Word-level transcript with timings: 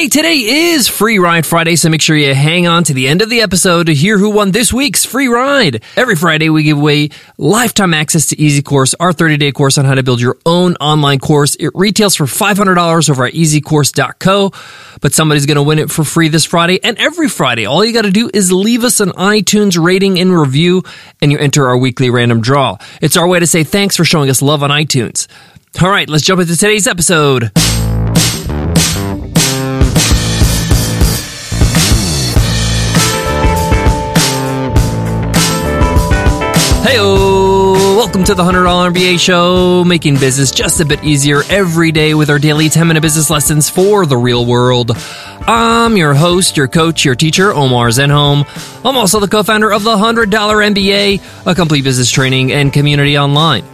Hey, 0.00 0.08
today 0.08 0.36
is 0.72 0.88
Free 0.88 1.18
Ride 1.18 1.44
Friday, 1.44 1.76
so 1.76 1.90
make 1.90 2.00
sure 2.00 2.16
you 2.16 2.34
hang 2.34 2.66
on 2.66 2.84
to 2.84 2.94
the 2.94 3.06
end 3.06 3.20
of 3.20 3.28
the 3.28 3.42
episode 3.42 3.88
to 3.88 3.94
hear 3.94 4.16
who 4.16 4.30
won 4.30 4.50
this 4.50 4.72
week's 4.72 5.04
free 5.04 5.28
ride. 5.28 5.82
Every 5.94 6.16
Friday, 6.16 6.48
we 6.48 6.62
give 6.62 6.78
away 6.78 7.10
lifetime 7.36 7.92
access 7.92 8.28
to 8.28 8.40
Easy 8.40 8.62
Course, 8.62 8.94
our 8.94 9.12
30 9.12 9.36
day 9.36 9.52
course 9.52 9.76
on 9.76 9.84
how 9.84 9.94
to 9.94 10.02
build 10.02 10.22
your 10.22 10.38
own 10.46 10.74
online 10.76 11.18
course. 11.18 11.54
It 11.56 11.72
retails 11.74 12.16
for 12.16 12.24
$500 12.24 13.10
over 13.10 13.26
at 13.26 13.34
easycourse.co, 13.34 14.52
but 15.02 15.12
somebody's 15.12 15.44
going 15.44 15.56
to 15.56 15.62
win 15.62 15.78
it 15.78 15.90
for 15.90 16.02
free 16.02 16.28
this 16.28 16.46
Friday 16.46 16.82
and 16.82 16.96
every 16.96 17.28
Friday. 17.28 17.66
All 17.66 17.84
you 17.84 17.92
got 17.92 18.06
to 18.06 18.10
do 18.10 18.30
is 18.32 18.50
leave 18.50 18.84
us 18.84 19.00
an 19.00 19.10
iTunes 19.10 19.78
rating 19.78 20.18
and 20.18 20.34
review, 20.34 20.82
and 21.20 21.30
you 21.30 21.36
enter 21.36 21.66
our 21.66 21.76
weekly 21.76 22.08
random 22.08 22.40
draw. 22.40 22.78
It's 23.02 23.18
our 23.18 23.28
way 23.28 23.40
to 23.40 23.46
say 23.46 23.64
thanks 23.64 23.98
for 23.98 24.06
showing 24.06 24.30
us 24.30 24.40
love 24.40 24.62
on 24.62 24.70
iTunes. 24.70 25.26
All 25.82 25.90
right, 25.90 26.08
let's 26.08 26.24
jump 26.24 26.40
into 26.40 26.56
today's 26.56 26.86
episode. 26.86 27.52
Hey, 36.90 36.98
welcome 36.98 38.24
to 38.24 38.34
the 38.34 38.42
$100 38.42 38.90
MBA 38.92 39.20
show, 39.20 39.84
making 39.84 40.16
business 40.16 40.50
just 40.50 40.80
a 40.80 40.84
bit 40.84 41.04
easier 41.04 41.44
every 41.48 41.92
day 41.92 42.14
with 42.14 42.28
our 42.30 42.40
daily 42.40 42.68
10 42.68 42.88
minute 42.88 43.00
business 43.00 43.30
lessons 43.30 43.70
for 43.70 44.06
the 44.06 44.16
real 44.16 44.44
world. 44.44 44.90
I'm 45.46 45.96
your 45.96 46.14
host, 46.14 46.56
your 46.56 46.66
coach, 46.66 47.04
your 47.04 47.14
teacher, 47.14 47.52
Omar 47.52 47.90
Zenhom. 47.90 48.44
I'm 48.84 48.96
also 48.96 49.20
the 49.20 49.28
co 49.28 49.44
founder 49.44 49.72
of 49.72 49.84
the 49.84 49.94
$100 49.94 50.26
MBA, 50.30 51.46
a 51.46 51.54
complete 51.54 51.84
business 51.84 52.10
training 52.10 52.50
and 52.50 52.72
community 52.72 53.16
online. 53.16 53.64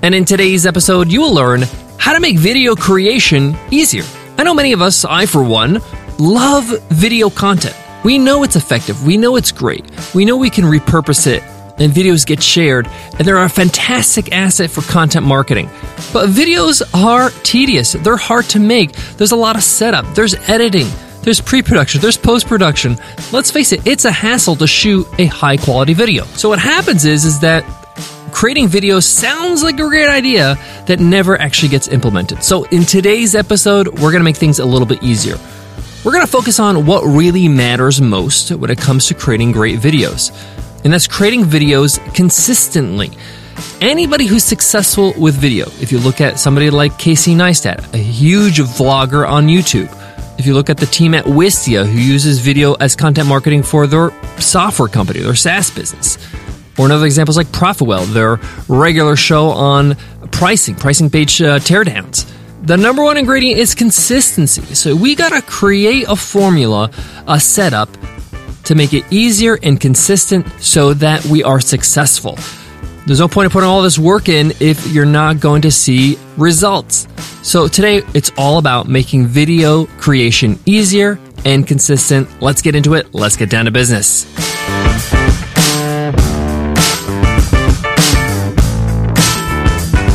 And 0.00 0.14
in 0.14 0.24
today's 0.24 0.64
episode, 0.64 1.12
you 1.12 1.20
will 1.20 1.34
learn 1.34 1.64
how 1.98 2.14
to 2.14 2.20
make 2.20 2.38
video 2.38 2.74
creation 2.74 3.54
easier. 3.70 4.04
I 4.38 4.44
know 4.44 4.54
many 4.54 4.72
of 4.72 4.80
us, 4.80 5.04
I 5.04 5.26
for 5.26 5.44
one, 5.44 5.82
love 6.18 6.64
video 6.88 7.28
content. 7.28 7.76
We 8.02 8.16
know 8.16 8.44
it's 8.44 8.56
effective. 8.56 9.04
We 9.04 9.18
know 9.18 9.36
it's 9.36 9.52
great. 9.52 9.84
We 10.14 10.24
know 10.24 10.38
we 10.38 10.48
can 10.48 10.64
repurpose 10.64 11.26
it 11.26 11.42
and 11.78 11.92
videos 11.92 12.26
get 12.26 12.42
shared, 12.42 12.88
and 13.18 13.26
they're 13.26 13.42
a 13.42 13.48
fantastic 13.48 14.32
asset 14.32 14.70
for 14.70 14.82
content 14.82 15.26
marketing. 15.26 15.68
But 16.12 16.28
videos 16.30 16.82
are 16.94 17.30
tedious, 17.42 17.92
they're 17.92 18.16
hard 18.16 18.46
to 18.50 18.60
make. 18.60 18.92
There's 19.16 19.32
a 19.32 19.36
lot 19.36 19.56
of 19.56 19.62
setup, 19.62 20.04
there's 20.14 20.34
editing, 20.48 20.86
there's 21.22 21.40
pre 21.40 21.62
production, 21.62 22.00
there's 22.00 22.16
post 22.16 22.46
production. 22.46 22.96
Let's 23.32 23.50
face 23.50 23.72
it, 23.72 23.86
it's 23.86 24.04
a 24.04 24.12
hassle 24.12 24.56
to 24.56 24.66
shoot 24.66 25.06
a 25.18 25.26
high 25.26 25.56
quality 25.56 25.94
video. 25.94 26.24
So, 26.24 26.48
what 26.48 26.58
happens 26.58 27.04
is, 27.04 27.24
is 27.24 27.40
that 27.40 27.64
creating 28.32 28.68
videos 28.68 29.04
sounds 29.04 29.62
like 29.62 29.74
a 29.74 29.88
great 29.88 30.08
idea 30.08 30.56
that 30.86 30.98
never 30.98 31.40
actually 31.40 31.68
gets 31.68 31.88
implemented. 31.88 32.42
So, 32.42 32.64
in 32.64 32.84
today's 32.84 33.34
episode, 33.34 33.88
we're 33.88 34.10
going 34.10 34.20
to 34.20 34.24
make 34.24 34.36
things 34.36 34.58
a 34.58 34.64
little 34.64 34.86
bit 34.86 35.02
easier. 35.02 35.36
We're 36.04 36.12
going 36.12 36.26
to 36.26 36.30
focus 36.32 36.58
on 36.58 36.84
what 36.84 37.04
really 37.04 37.46
matters 37.46 38.00
most 38.00 38.50
when 38.50 38.70
it 38.70 38.78
comes 38.78 39.06
to 39.06 39.14
creating 39.14 39.52
great 39.52 39.78
videos 39.78 40.32
and 40.84 40.92
that's 40.92 41.06
creating 41.06 41.44
videos 41.44 41.98
consistently. 42.14 43.10
Anybody 43.80 44.26
who's 44.26 44.44
successful 44.44 45.12
with 45.18 45.34
video, 45.34 45.66
if 45.80 45.92
you 45.92 45.98
look 45.98 46.20
at 46.20 46.38
somebody 46.38 46.70
like 46.70 46.98
Casey 46.98 47.34
Neistat, 47.34 47.92
a 47.94 47.98
huge 47.98 48.58
vlogger 48.58 49.28
on 49.28 49.46
YouTube, 49.46 49.90
if 50.38 50.46
you 50.46 50.54
look 50.54 50.70
at 50.70 50.78
the 50.78 50.86
team 50.86 51.14
at 51.14 51.24
Wistia 51.24 51.86
who 51.86 51.98
uses 51.98 52.38
video 52.38 52.74
as 52.74 52.96
content 52.96 53.28
marketing 53.28 53.62
for 53.62 53.86
their 53.86 54.10
software 54.40 54.88
company, 54.88 55.20
their 55.20 55.34
SaaS 55.34 55.70
business, 55.70 56.18
or 56.78 56.86
another 56.86 57.06
example 57.06 57.30
is 57.30 57.36
like 57.36 57.48
Profitwell, 57.48 58.06
their 58.12 58.40
regular 58.68 59.14
show 59.14 59.50
on 59.50 59.94
pricing, 60.30 60.74
pricing 60.74 61.10
page 61.10 61.42
uh, 61.42 61.58
teardowns. 61.58 62.28
The 62.62 62.76
number 62.76 63.02
one 63.02 63.16
ingredient 63.16 63.58
is 63.58 63.74
consistency. 63.74 64.62
So 64.74 64.94
we 64.96 65.14
got 65.14 65.30
to 65.30 65.42
create 65.42 66.06
a 66.08 66.16
formula, 66.16 66.90
a 67.26 67.38
setup 67.38 67.88
to 68.64 68.74
make 68.74 68.94
it 68.94 69.04
easier 69.10 69.58
and 69.62 69.80
consistent 69.80 70.46
so 70.60 70.94
that 70.94 71.24
we 71.26 71.42
are 71.42 71.60
successful. 71.60 72.38
There's 73.06 73.20
no 73.20 73.28
point 73.28 73.46
in 73.46 73.50
putting 73.50 73.68
all 73.68 73.82
this 73.82 73.98
work 73.98 74.28
in 74.28 74.52
if 74.60 74.86
you're 74.92 75.04
not 75.04 75.40
going 75.40 75.62
to 75.62 75.70
see 75.70 76.18
results. 76.36 77.08
So 77.42 77.66
today 77.66 78.02
it's 78.14 78.30
all 78.38 78.58
about 78.58 78.88
making 78.88 79.26
video 79.26 79.86
creation 79.86 80.58
easier 80.66 81.18
and 81.44 81.66
consistent. 81.66 82.28
Let's 82.40 82.62
get 82.62 82.76
into 82.76 82.94
it. 82.94 83.12
Let's 83.12 83.36
get 83.36 83.50
down 83.50 83.64
to 83.64 83.72
business. 83.72 84.24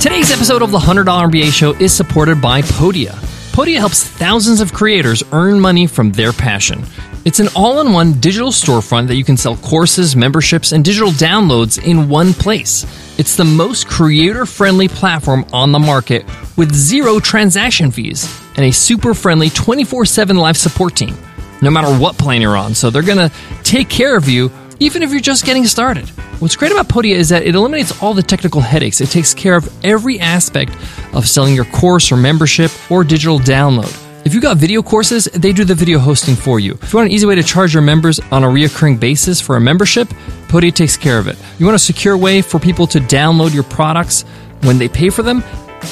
Today's 0.02 0.31
episode 0.31 0.62
of 0.62 0.72
the 0.72 0.79
$100 0.79 1.03
MBA 1.06 1.52
show 1.52 1.74
is 1.74 1.91
supported 1.91 2.41
by 2.41 2.62
Podia. 2.62 3.12
Podia 3.52 3.79
helps 3.79 4.03
thousands 4.03 4.62
of 4.62 4.72
creators 4.72 5.24
earn 5.34 5.59
money 5.59 5.88
from 5.88 6.12
their 6.12 6.31
passion. 6.31 6.85
It's 7.28 7.42
an 7.42 7.50
all 7.58 7.82
in 7.82 7.92
one 7.92 8.22
digital 8.22 8.52
storefront 8.52 9.08
that 9.08 9.16
you 9.16 9.26
can 9.26 9.36
sell 9.36 9.58
courses, 9.58 10.16
memberships, 10.16 10.72
and 10.72 10.82
digital 10.82 11.10
downloads 11.10 11.78
in 11.86 12.08
one 12.08 12.32
place. 12.32 12.86
It's 13.20 13.36
the 13.36 13.44
most 13.44 13.90
creator 13.90 14.46
friendly 14.46 14.88
platform 14.88 15.46
on 15.52 15.74
the 15.74 15.78
market 15.78 16.24
with 16.56 16.74
zero 16.74 17.20
transaction 17.20 17.92
fees 17.92 18.34
and 18.56 18.64
a 18.66 18.72
super 18.72 19.14
friendly 19.14 19.50
24 19.50 20.06
7 20.06 20.38
live 20.38 20.56
support 20.56 20.96
team, 20.96 21.18
no 21.62 21.70
matter 21.70 21.94
what 22.00 22.18
plan 22.18 22.40
you're 22.40 22.56
on. 22.56 22.74
So 22.74 22.90
they're 22.90 23.02
going 23.02 23.30
to 23.30 23.36
take 23.62 23.90
care 23.90 24.16
of 24.16 24.30
you 24.30 24.50
even 24.80 25.04
if 25.04 25.12
you're 25.12 25.20
just 25.20 25.44
getting 25.44 25.66
started. 25.66 26.08
What's 26.40 26.56
great 26.56 26.72
about 26.72 26.88
Podia 26.88 27.16
is 27.16 27.28
that 27.28 27.44
it 27.44 27.56
eliminates 27.56 28.02
all 28.02 28.14
the 28.14 28.24
technical 28.24 28.62
headaches. 28.62 29.02
It 29.02 29.09
takes 29.09 29.34
care 29.34 29.58
of 29.58 29.70
every 29.84 30.18
aspect 30.22 30.72
of 31.14 31.28
selling 31.28 31.56
your 31.56 31.66
course 31.66 32.09
or 32.09 32.16
membership 32.16 32.72
or 32.90 33.04
digital 33.04 33.38
download. 33.38 34.06
If 34.28 34.34
you 34.34 34.42
got 34.42 34.58
video 34.58 34.84
courses, 34.84 35.24
they 35.24 35.54
do 35.54 35.64
the 35.64 35.74
video 35.74 36.00
hosting 36.00 36.36
for 36.36 36.60
you. 36.60 36.74
If 36.82 36.92
you 36.92 36.98
want 36.98 37.08
an 37.08 37.14
easy 37.14 37.26
way 37.26 37.36
to 37.36 37.44
charge 37.44 37.74
your 37.74 37.82
members 37.82 38.20
on 38.30 38.44
a 38.44 38.48
reoccurring 38.48 39.00
basis 39.00 39.40
for 39.40 39.56
a 39.56 39.62
membership, 39.62 40.10
Podia 40.50 40.74
takes 40.74 40.98
care 40.98 41.18
of 41.18 41.30
it. 41.30 41.38
You 41.58 41.66
want 41.66 41.78
a 41.78 41.80
secure 41.80 42.18
way 42.18 42.42
for 42.42 42.60
people 42.60 42.88
to 42.88 43.00
download 43.00 43.54
your 43.54 43.64
products 43.64 44.24
when 44.64 44.78
they 44.80 44.90
pay 44.90 45.10
for 45.10 45.24
them? 45.24 45.42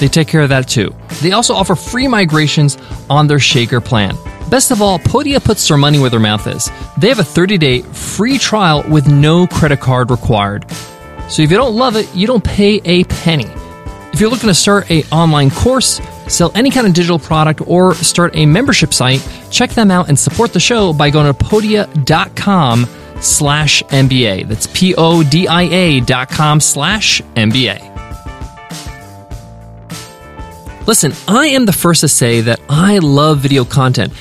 They 0.01 0.09
take 0.09 0.27
care 0.27 0.41
of 0.41 0.49
that 0.49 0.67
too. 0.67 0.93
They 1.21 1.31
also 1.31 1.53
offer 1.53 1.75
free 1.75 2.09
migrations 2.09 2.77
on 3.09 3.25
their 3.27 3.39
Shaker 3.39 3.79
plan. 3.79 4.17
Best 4.49 4.69
of 4.69 4.81
all, 4.81 4.99
Podia 4.99 5.41
puts 5.41 5.65
their 5.65 5.77
money 5.77 5.97
where 5.97 6.09
their 6.09 6.19
mouth 6.19 6.45
is. 6.45 6.69
They 6.97 7.07
have 7.07 7.19
a 7.19 7.23
30 7.23 7.57
day 7.57 7.81
free 7.83 8.37
trial 8.37 8.83
with 8.89 9.07
no 9.07 9.47
credit 9.47 9.79
card 9.79 10.11
required. 10.11 10.69
So 11.29 11.41
if 11.41 11.51
you 11.51 11.55
don't 11.55 11.77
love 11.77 11.95
it, 11.95 12.13
you 12.13 12.27
don't 12.27 12.43
pay 12.43 12.81
a 12.83 13.05
penny. 13.05 13.49
If 14.11 14.19
you're 14.19 14.29
looking 14.29 14.49
to 14.49 14.53
start 14.53 14.91
a 14.91 15.05
online 15.05 15.51
course, 15.51 16.01
sell 16.27 16.51
any 16.55 16.69
kind 16.69 16.87
of 16.87 16.93
digital 16.93 17.19
product, 17.19 17.61
or 17.65 17.95
start 17.95 18.35
a 18.35 18.45
membership 18.45 18.93
site, 18.93 19.27
check 19.51 19.71
them 19.71 19.91
out 19.91 20.09
and 20.09 20.17
support 20.17 20.53
the 20.53 20.59
show 20.59 20.93
by 20.93 21.09
going 21.09 21.31
to 21.31 21.45
podia.com 21.45 22.87
slash 23.21 23.83
MBA. 23.83 24.47
That's 24.47 24.67
P-O-D-I-A 24.67 26.01
dot 26.01 26.29
com 26.29 26.59
slash 26.59 27.21
MBA. 27.35 27.93
Listen, 30.87 31.13
I 31.27 31.47
am 31.47 31.65
the 31.65 31.73
first 31.73 32.01
to 32.01 32.07
say 32.07 32.41
that 32.41 32.59
I 32.69 32.99
love 32.99 33.39
video 33.39 33.65
content, 33.65 34.13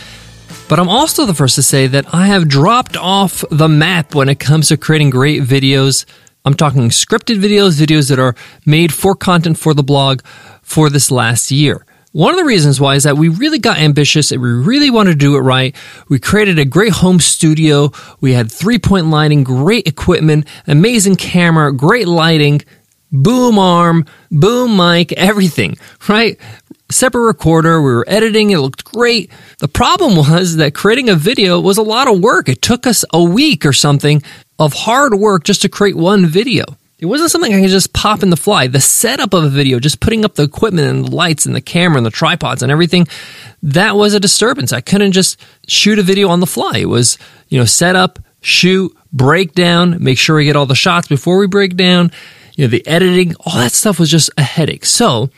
but 0.69 0.79
I'm 0.79 0.89
also 0.89 1.27
the 1.27 1.35
first 1.35 1.57
to 1.57 1.63
say 1.63 1.87
that 1.89 2.15
I 2.15 2.29
have 2.29 2.49
dropped 2.49 2.97
off 2.97 3.45
the 3.51 3.69
map 3.69 4.15
when 4.15 4.31
it 4.31 4.39
comes 4.39 4.69
to 4.69 4.79
creating 4.79 5.11
great 5.11 5.43
videos 5.43 6.07
I'm 6.47 6.55
talking 6.55 6.91
scripted 6.91 7.39
videos, 7.39 7.81
videos 7.81 8.11
that 8.11 8.19
are 8.19 8.35
made 8.67 8.93
for 8.93 9.15
content 9.15 9.59
for 9.59 9.73
the 9.73 9.83
blog 9.83 10.21
for 10.61 10.91
this 10.91 11.11
last 11.11 11.51
year. 11.51 11.87
One 12.15 12.31
of 12.31 12.39
the 12.39 12.45
reasons 12.45 12.81
why 12.81 12.95
is 12.95 13.03
that 13.03 13.19
we 13.19 13.29
really 13.29 13.59
got 13.59 13.79
ambitious 13.79 14.31
and 14.31 14.41
we 14.41 14.49
really 14.49 14.89
wanted 14.89 15.11
to 15.11 15.17
do 15.17 15.35
it 15.35 15.41
right. 15.41 15.75
We 16.09 16.21
created 16.21 16.61
a 16.61 16.65
great 16.65 16.93
home 16.93 17.19
studio. 17.19 17.91
We 18.21 18.35
had 18.35 18.53
three 18.53 18.79
point 18.79 19.09
lighting, 19.09 19.43
great 19.43 19.89
equipment, 19.89 20.47
amazing 20.69 21.17
camera, 21.17 21.73
great 21.73 22.07
lighting, 22.07 22.63
boom 23.11 23.59
arm, 23.59 24.07
boom 24.31 24.77
mic, 24.77 25.11
everything, 25.15 25.77
right? 26.09 26.39
Separate 26.89 27.27
recorder. 27.27 27.83
We 27.83 27.91
were 27.91 28.05
editing. 28.07 28.53
It 28.53 28.59
looked 28.59 28.85
great. 28.85 29.33
The 29.59 29.67
problem 29.67 30.17
was 30.17 30.55
that 30.59 30.73
creating 30.73 31.09
a 31.09 31.17
video 31.17 31.59
was 31.59 31.79
a 31.79 31.83
lot 31.83 32.07
of 32.07 32.21
work. 32.21 32.49
It 32.49 32.63
took 32.63 32.87
us 32.87 33.05
a 33.13 33.25
week 33.25 33.67
or 33.67 33.73
something 33.73 34.23
of 34.61 34.73
hard 34.73 35.15
work 35.15 35.43
just 35.43 35.63
to 35.63 35.69
create 35.69 35.97
one 35.97 36.27
video. 36.27 36.65
It 37.05 37.09
wasn't 37.09 37.31
something 37.33 37.53
I 37.53 37.61
could 37.61 37.69
just 37.69 37.93
pop 37.93 38.23
in 38.23 38.31
the 38.31 38.37
fly. 38.37 38.67
The 38.67 38.81
setup 38.81 39.35
of 39.35 39.45
a 39.45 39.51
video, 39.51 39.79
just 39.79 40.01
putting 40.01 40.25
up 40.25 40.37
the 40.37 40.43
equipment 40.45 40.89
and 40.89 41.05
the 41.05 41.15
lights 41.15 41.45
and 41.45 41.55
the 41.55 41.61
camera 41.61 41.99
and 41.99 42.07
the 42.07 42.11
tripods 42.11 42.63
and 42.63 42.73
everything, 42.73 43.07
that 43.63 43.95
was 43.95 44.15
a 44.15 44.21
disturbance. 44.21 44.73
I 44.73 44.81
couldn't 44.81 45.13
just 45.13 45.39
shoot 45.69 45.99
a 45.99 46.03
video 46.03 46.31
on 46.31 46.41
the 46.41 46.47
fly. 46.47 46.79
It 46.79 46.89
was, 46.89 47.19
you 47.51 47.59
know, 47.59 47.67
set 47.67 47.95
up, 47.95 48.21
shoot, 48.41 48.97
break 49.13 49.53
down, 49.53 50.03
make 50.03 50.17
sure 50.17 50.37
we 50.37 50.47
get 50.47 50.57
all 50.57 50.65
the 50.65 50.75
shots 50.75 51.07
before 51.07 51.37
we 51.37 51.47
break 51.47 51.77
down. 51.77 52.11
You 52.55 52.65
know, 52.65 52.71
the 52.71 52.87
editing, 52.87 53.35
all 53.41 53.59
that 53.59 53.73
stuff 53.73 54.01
was 54.01 54.11
just 54.11 54.31
a 54.39 54.43
headache. 54.43 54.87
So 54.87 55.29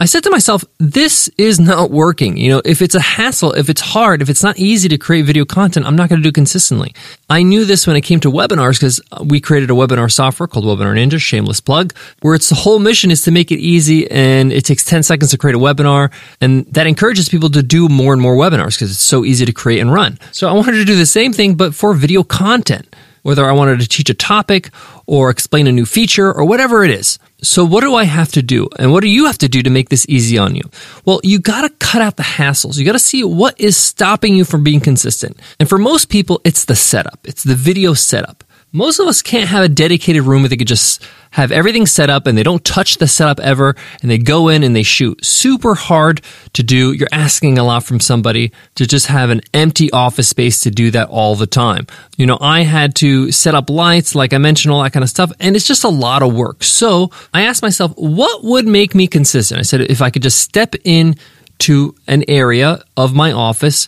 I 0.00 0.06
said 0.06 0.24
to 0.24 0.30
myself, 0.30 0.64
this 0.78 1.30
is 1.38 1.60
not 1.60 1.90
working. 1.92 2.36
You 2.36 2.50
know, 2.50 2.62
if 2.64 2.82
it's 2.82 2.96
a 2.96 3.00
hassle, 3.00 3.52
if 3.52 3.68
it's 3.68 3.80
hard, 3.80 4.22
if 4.22 4.28
it's 4.28 4.42
not 4.42 4.58
easy 4.58 4.88
to 4.88 4.98
create 4.98 5.24
video 5.24 5.44
content, 5.44 5.86
I'm 5.86 5.94
not 5.94 6.08
going 6.08 6.20
to 6.20 6.28
do 6.28 6.32
consistently. 6.32 6.92
I 7.30 7.44
knew 7.44 7.64
this 7.64 7.86
when 7.86 7.94
it 7.94 8.00
came 8.00 8.18
to 8.20 8.30
webinars 8.30 8.74
because 8.74 9.00
we 9.24 9.40
created 9.40 9.70
a 9.70 9.74
webinar 9.74 10.10
software 10.10 10.48
called 10.48 10.64
Webinar 10.64 10.96
Ninja, 10.96 11.20
shameless 11.20 11.60
plug, 11.60 11.94
where 12.22 12.34
its 12.34 12.50
whole 12.50 12.80
mission 12.80 13.12
is 13.12 13.22
to 13.22 13.30
make 13.30 13.52
it 13.52 13.60
easy 13.60 14.10
and 14.10 14.52
it 14.52 14.64
takes 14.64 14.84
10 14.84 15.04
seconds 15.04 15.30
to 15.30 15.38
create 15.38 15.54
a 15.54 15.60
webinar. 15.60 16.10
And 16.40 16.66
that 16.72 16.88
encourages 16.88 17.28
people 17.28 17.50
to 17.50 17.62
do 17.62 17.88
more 17.88 18.12
and 18.12 18.20
more 18.20 18.34
webinars 18.34 18.74
because 18.74 18.90
it's 18.90 18.98
so 18.98 19.24
easy 19.24 19.46
to 19.46 19.52
create 19.52 19.78
and 19.78 19.92
run. 19.92 20.18
So 20.32 20.48
I 20.48 20.52
wanted 20.52 20.72
to 20.72 20.84
do 20.84 20.96
the 20.96 21.06
same 21.06 21.32
thing, 21.32 21.54
but 21.54 21.72
for 21.72 21.94
video 21.94 22.24
content 22.24 22.94
whether 23.24 23.46
I 23.46 23.52
wanted 23.52 23.80
to 23.80 23.88
teach 23.88 24.10
a 24.10 24.14
topic 24.14 24.70
or 25.06 25.30
explain 25.30 25.66
a 25.66 25.72
new 25.72 25.86
feature 25.86 26.30
or 26.30 26.44
whatever 26.44 26.84
it 26.84 26.90
is. 26.90 27.18
So 27.44 27.64
what 27.64 27.82
do 27.82 27.94
I 27.94 28.04
have 28.04 28.32
to 28.32 28.42
do? 28.42 28.68
And 28.78 28.92
what 28.92 29.02
do 29.02 29.08
you 29.08 29.26
have 29.26 29.38
to 29.38 29.48
do 29.48 29.62
to 29.62 29.70
make 29.70 29.88
this 29.88 30.06
easy 30.08 30.38
on 30.38 30.54
you? 30.54 30.62
Well, 31.04 31.20
you 31.22 31.38
gotta 31.38 31.70
cut 31.78 32.00
out 32.02 32.16
the 32.16 32.22
hassles. 32.22 32.78
You 32.78 32.84
gotta 32.84 32.98
see 32.98 33.22
what 33.24 33.58
is 33.60 33.76
stopping 33.76 34.34
you 34.34 34.44
from 34.44 34.64
being 34.64 34.80
consistent. 34.80 35.38
And 35.60 35.68
for 35.68 35.78
most 35.78 36.08
people, 36.08 36.40
it's 36.44 36.64
the 36.64 36.76
setup. 36.76 37.20
It's 37.24 37.44
the 37.44 37.54
video 37.54 37.94
setup. 37.94 38.43
Most 38.76 38.98
of 38.98 39.06
us 39.06 39.22
can't 39.22 39.48
have 39.48 39.62
a 39.62 39.68
dedicated 39.68 40.22
room 40.22 40.42
where 40.42 40.48
they 40.48 40.56
could 40.56 40.66
just 40.66 41.00
have 41.30 41.52
everything 41.52 41.86
set 41.86 42.10
up 42.10 42.26
and 42.26 42.36
they 42.36 42.42
don't 42.42 42.64
touch 42.64 42.96
the 42.96 43.06
setup 43.06 43.38
ever 43.38 43.76
and 44.02 44.10
they 44.10 44.18
go 44.18 44.48
in 44.48 44.64
and 44.64 44.74
they 44.74 44.82
shoot. 44.82 45.24
Super 45.24 45.76
hard 45.76 46.20
to 46.54 46.64
do. 46.64 46.90
You're 46.90 47.06
asking 47.12 47.56
a 47.56 47.62
lot 47.62 47.84
from 47.84 48.00
somebody 48.00 48.50
to 48.74 48.84
just 48.84 49.06
have 49.06 49.30
an 49.30 49.42
empty 49.54 49.92
office 49.92 50.28
space 50.28 50.62
to 50.62 50.72
do 50.72 50.90
that 50.90 51.08
all 51.08 51.36
the 51.36 51.46
time. 51.46 51.86
You 52.16 52.26
know, 52.26 52.36
I 52.40 52.62
had 52.62 52.96
to 52.96 53.30
set 53.30 53.54
up 53.54 53.70
lights, 53.70 54.16
like 54.16 54.32
I 54.32 54.38
mentioned, 54.38 54.74
all 54.74 54.82
that 54.82 54.92
kind 54.92 55.04
of 55.04 55.08
stuff, 55.08 55.30
and 55.38 55.54
it's 55.54 55.68
just 55.68 55.84
a 55.84 55.88
lot 55.88 56.24
of 56.24 56.34
work. 56.34 56.64
So 56.64 57.12
I 57.32 57.42
asked 57.42 57.62
myself, 57.62 57.92
what 57.94 58.42
would 58.42 58.66
make 58.66 58.92
me 58.92 59.06
consistent? 59.06 59.60
I 59.60 59.62
said, 59.62 59.82
if 59.82 60.02
I 60.02 60.10
could 60.10 60.22
just 60.22 60.40
step 60.40 60.74
in 60.82 61.14
to 61.58 61.94
an 62.08 62.24
area 62.26 62.82
of 62.96 63.14
my 63.14 63.30
office, 63.30 63.86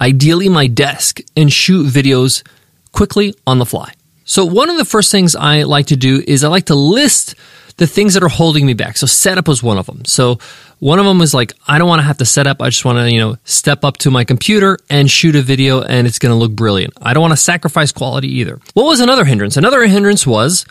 ideally 0.00 0.48
my 0.48 0.68
desk, 0.68 1.18
and 1.36 1.52
shoot 1.52 1.88
videos 1.88 2.46
quickly 2.92 3.34
on 3.44 3.58
the 3.58 3.66
fly. 3.66 3.92
So 4.24 4.44
one 4.44 4.70
of 4.70 4.76
the 4.76 4.84
first 4.84 5.10
things 5.10 5.34
I 5.34 5.62
like 5.64 5.86
to 5.86 5.96
do 5.96 6.22
is 6.26 6.44
I 6.44 6.48
like 6.48 6.66
to 6.66 6.74
list 6.74 7.34
the 7.76 7.86
things 7.86 8.14
that 8.14 8.22
are 8.22 8.28
holding 8.28 8.66
me 8.66 8.74
back. 8.74 8.98
So 8.98 9.06
setup 9.06 9.48
was 9.48 9.62
one 9.62 9.78
of 9.78 9.86
them. 9.86 10.04
So 10.04 10.38
one 10.80 10.98
of 10.98 11.06
them 11.06 11.18
was 11.18 11.32
like, 11.32 11.54
I 11.66 11.78
don't 11.78 11.88
want 11.88 12.00
to 12.00 12.06
have 12.06 12.18
to 12.18 12.26
set 12.26 12.46
up. 12.46 12.60
I 12.60 12.68
just 12.68 12.84
want 12.84 12.98
to, 12.98 13.10
you 13.10 13.18
know, 13.18 13.36
step 13.44 13.84
up 13.84 13.96
to 13.98 14.10
my 14.10 14.24
computer 14.24 14.78
and 14.90 15.10
shoot 15.10 15.34
a 15.34 15.42
video 15.42 15.80
and 15.82 16.06
it's 16.06 16.18
going 16.18 16.30
to 16.30 16.36
look 16.36 16.52
brilliant. 16.52 16.92
I 17.00 17.14
don't 17.14 17.22
want 17.22 17.32
to 17.32 17.38
sacrifice 17.38 17.90
quality 17.90 18.28
either. 18.38 18.60
What 18.74 18.84
was 18.84 19.00
another 19.00 19.24
hindrance? 19.24 19.56
Another 19.56 19.86
hindrance 19.86 20.26
was 20.26 20.66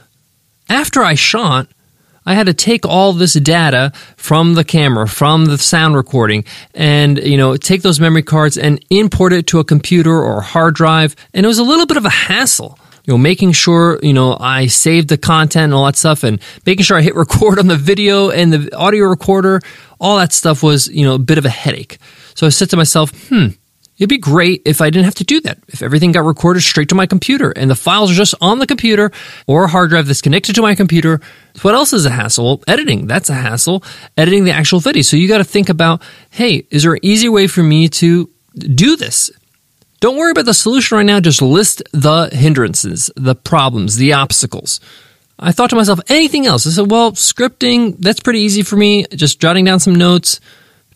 after 0.69 1.01
I 1.01 1.15
shot, 1.15 1.67
I 2.25 2.35
had 2.35 2.45
to 2.45 2.53
take 2.53 2.85
all 2.85 3.13
this 3.13 3.33
data 3.33 3.91
from 4.15 4.53
the 4.53 4.63
camera, 4.63 5.07
from 5.07 5.45
the 5.45 5.57
sound 5.57 5.95
recording, 5.95 6.45
and 6.75 7.17
you 7.17 7.37
know, 7.37 7.57
take 7.57 7.81
those 7.81 7.99
memory 7.99 8.21
cards 8.21 8.55
and 8.55 8.83
import 8.91 9.33
it 9.33 9.47
to 9.47 9.59
a 9.59 9.63
computer 9.63 10.13
or 10.13 10.37
a 10.37 10.43
hard 10.43 10.75
drive. 10.75 11.15
And 11.33 11.43
it 11.43 11.47
was 11.47 11.57
a 11.57 11.63
little 11.63 11.87
bit 11.87 11.97
of 11.97 12.05
a 12.05 12.11
hassle 12.11 12.77
you 13.09 13.15
know, 13.15 13.17
making 13.17 13.53
sure, 13.53 13.97
you 14.03 14.13
know, 14.13 14.37
I 14.39 14.67
saved 14.67 15.09
the 15.09 15.17
content 15.17 15.63
and 15.63 15.73
all 15.73 15.87
that 15.87 15.95
stuff 15.95 16.23
and 16.23 16.39
making 16.63 16.83
sure 16.83 16.95
I 16.95 17.01
hit 17.01 17.15
record 17.15 17.57
on 17.57 17.65
the 17.65 17.75
video 17.75 18.29
and 18.29 18.53
the 18.53 18.75
audio 18.77 19.05
recorder, 19.05 19.61
all 19.99 20.17
that 20.17 20.31
stuff 20.31 20.61
was, 20.61 20.87
you 20.89 21.07
know, 21.07 21.15
a 21.15 21.17
bit 21.17 21.39
of 21.39 21.45
a 21.45 21.49
headache. 21.49 21.97
So 22.35 22.45
I 22.45 22.51
said 22.51 22.69
to 22.69 22.77
myself, 22.77 23.09
hmm, 23.29 23.47
it'd 23.97 24.09
be 24.09 24.19
great 24.19 24.61
if 24.63 24.79
I 24.79 24.91
didn't 24.91 25.05
have 25.05 25.15
to 25.15 25.23
do 25.23 25.41
that. 25.41 25.57
If 25.69 25.81
everything 25.81 26.11
got 26.11 26.23
recorded 26.23 26.61
straight 26.61 26.89
to 26.89 26.95
my 26.95 27.07
computer 27.07 27.49
and 27.49 27.71
the 27.71 27.75
files 27.75 28.11
are 28.11 28.13
just 28.13 28.35
on 28.41 28.59
the 28.59 28.67
computer 28.67 29.11
or 29.47 29.63
a 29.63 29.67
hard 29.69 29.89
drive 29.89 30.05
that's 30.05 30.21
connected 30.21 30.53
to 30.53 30.61
my 30.61 30.75
computer. 30.75 31.19
What 31.63 31.73
else 31.73 31.93
is 31.93 32.05
a 32.05 32.11
hassle? 32.11 32.45
Well, 32.45 32.63
editing, 32.67 33.07
that's 33.07 33.31
a 33.31 33.33
hassle. 33.33 33.83
Editing 34.17 34.43
the 34.43 34.51
actual 34.51 34.81
video. 34.81 35.01
So 35.01 35.17
you 35.17 35.27
got 35.27 35.39
to 35.39 35.43
think 35.43 35.69
about, 35.69 36.03
hey, 36.29 36.67
is 36.69 36.83
there 36.83 36.93
an 36.93 36.99
easy 37.01 37.27
way 37.27 37.47
for 37.47 37.63
me 37.63 37.89
to 37.89 38.29
do 38.53 38.95
this? 38.97 39.31
Don't 39.99 40.17
worry 40.17 40.31
about 40.31 40.45
the 40.45 40.53
solution 40.53 40.97
right 40.97 41.05
now. 41.05 41.19
Just 41.19 41.41
list 41.41 41.83
the 41.91 42.29
hindrances, 42.31 43.11
the 43.15 43.35
problems, 43.35 43.97
the 43.97 44.13
obstacles. 44.13 44.79
I 45.37 45.51
thought 45.51 45.69
to 45.69 45.75
myself, 45.75 45.99
anything 46.09 46.45
else? 46.45 46.67
I 46.67 46.71
said, 46.71 46.91
well, 46.91 47.13
scripting, 47.13 47.97
that's 47.97 48.19
pretty 48.19 48.39
easy 48.39 48.61
for 48.61 48.75
me. 48.75 49.05
Just 49.13 49.39
jotting 49.39 49.65
down 49.65 49.79
some 49.79 49.95
notes. 49.95 50.39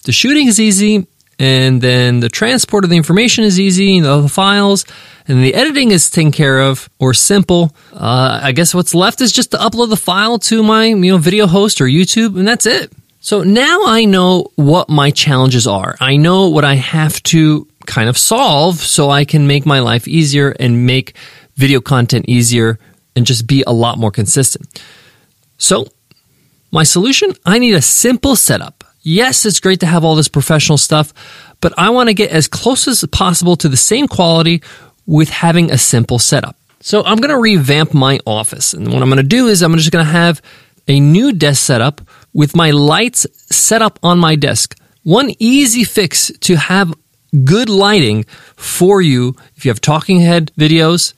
The 0.04 0.12
shooting 0.12 0.48
is 0.48 0.60
easy. 0.60 1.08
And 1.40 1.82
then 1.82 2.20
the 2.20 2.30
transport 2.30 2.84
of 2.84 2.90
the 2.90 2.98
information 2.98 3.44
is 3.44 3.60
easy, 3.60 3.86
you 3.86 4.02
know, 4.02 4.22
the 4.22 4.30
files. 4.30 4.86
And 5.28 5.44
the 5.44 5.56
editing 5.56 5.92
is 5.92 6.10
taken 6.10 6.32
care 6.32 6.62
of 6.62 6.90
or 7.00 7.14
simple. 7.14 7.76
Uh, 7.92 8.40
I 8.44 8.52
guess 8.52 8.76
what's 8.76 8.94
left 8.94 9.20
is 9.20 9.32
just 9.32 9.52
to 9.52 9.58
upload 9.58 9.90
the 9.90 9.98
file 9.98 10.38
to 10.40 10.62
my, 10.62 10.86
you 10.86 10.96
know, 10.96 11.18
video 11.18 11.48
host 11.48 11.82
or 11.82 11.86
YouTube, 11.86 12.38
and 12.38 12.48
that's 12.48 12.66
it. 12.66 12.92
So 13.20 13.42
now 13.42 13.86
I 13.86 14.04
know 14.04 14.52
what 14.56 14.90
my 14.90 15.10
challenges 15.10 15.66
are. 15.66 15.96
I 16.02 16.18
know 16.18 16.50
what 16.50 16.66
I 16.66 16.76
have 16.76 17.24
to 17.24 17.68
kind 17.86 18.10
of 18.10 18.18
solve 18.18 18.80
so 18.80 19.10
I 19.10 19.26
can 19.26 19.48
make 19.48 19.66
my 19.66 19.80
life 19.80 20.08
easier 20.08 20.56
and 20.60 20.86
make 20.86 21.16
video 21.56 21.82
content 21.82 22.26
easier 22.28 22.80
and 23.16 23.26
just 23.26 23.48
be 23.48 23.64
a 23.66 23.74
lot 23.74 23.98
more 23.98 24.12
consistent. 24.12 24.82
So, 25.58 25.88
my 26.72 26.84
solution 26.84 27.34
I 27.46 27.60
need 27.60 27.76
a 27.76 27.82
simple 27.82 28.36
setup. 28.36 28.84
Yes, 29.02 29.46
it's 29.46 29.60
great 29.60 29.82
to 29.82 29.86
have 29.86 30.04
all 30.04 30.16
this 30.16 30.28
professional 30.28 30.78
stuff, 30.78 31.14
but 31.62 31.74
I 31.78 31.90
want 31.90 32.08
to 32.10 32.14
get 32.14 32.32
as 32.32 32.48
close 32.48 32.88
as 32.88 33.04
possible 33.12 33.56
to 33.58 33.70
the 33.70 33.78
same 33.78 34.08
quality 34.08 34.64
with 35.06 35.30
having 35.30 35.72
a 35.72 35.78
simple 35.78 36.20
setup. 36.20 36.56
So, 36.80 37.04
I'm 37.04 37.18
going 37.18 37.30
to 37.30 37.40
revamp 37.40 37.94
my 37.94 38.20
office. 38.26 38.74
And 38.74 38.88
what 38.88 39.02
I'm 39.02 39.10
going 39.10 39.18
to 39.18 39.24
do 39.24 39.48
is 39.48 39.62
I'm 39.62 39.76
just 39.78 39.92
going 39.92 40.06
to 40.06 40.12
have 40.12 40.42
a 40.88 41.00
new 41.00 41.32
desk 41.32 41.64
setup 41.64 42.02
with 42.34 42.56
my 42.56 42.72
lights 42.72 43.26
set 43.56 43.82
up 43.82 44.00
on 44.04 44.20
my 44.20 44.36
desk. 44.36 44.78
One 45.04 45.32
easy 45.40 45.84
fix 45.84 46.32
to 46.42 46.56
have 46.56 46.94
good 47.44 47.70
lighting 47.70 48.24
for 48.56 49.02
you 49.02 49.36
if 49.56 49.66
you 49.66 49.70
have 49.70 49.82
talking 49.82 50.22
head 50.22 50.52
videos 50.58 51.14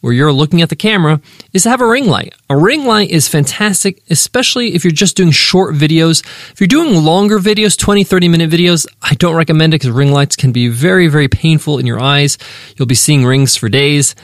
where 0.00 0.12
you're 0.12 0.32
looking 0.32 0.62
at 0.62 0.68
the 0.68 0.76
camera 0.76 1.20
is 1.52 1.64
to 1.64 1.70
have 1.70 1.80
a 1.80 1.86
ring 1.86 2.06
light. 2.06 2.32
A 2.48 2.56
ring 2.56 2.84
light 2.84 3.10
is 3.10 3.26
fantastic, 3.26 4.02
especially 4.08 4.74
if 4.74 4.84
you're 4.84 4.92
just 4.92 5.16
doing 5.16 5.32
short 5.32 5.74
videos. 5.74 6.24
If 6.52 6.60
you're 6.60 6.68
doing 6.68 7.02
longer 7.02 7.38
videos, 7.38 7.76
20, 7.76 8.04
30 8.04 8.28
minute 8.28 8.50
videos, 8.50 8.86
I 9.02 9.14
don't 9.14 9.34
recommend 9.34 9.74
it 9.74 9.80
because 9.80 9.90
ring 9.90 10.12
lights 10.12 10.36
can 10.36 10.52
be 10.52 10.68
very, 10.68 11.08
very 11.08 11.28
painful 11.28 11.78
in 11.78 11.86
your 11.86 12.00
eyes. 12.00 12.38
You'll 12.76 12.86
be 12.86 12.94
seeing 12.94 13.24
rings 13.24 13.56
for 13.56 13.68
days. 13.68 14.14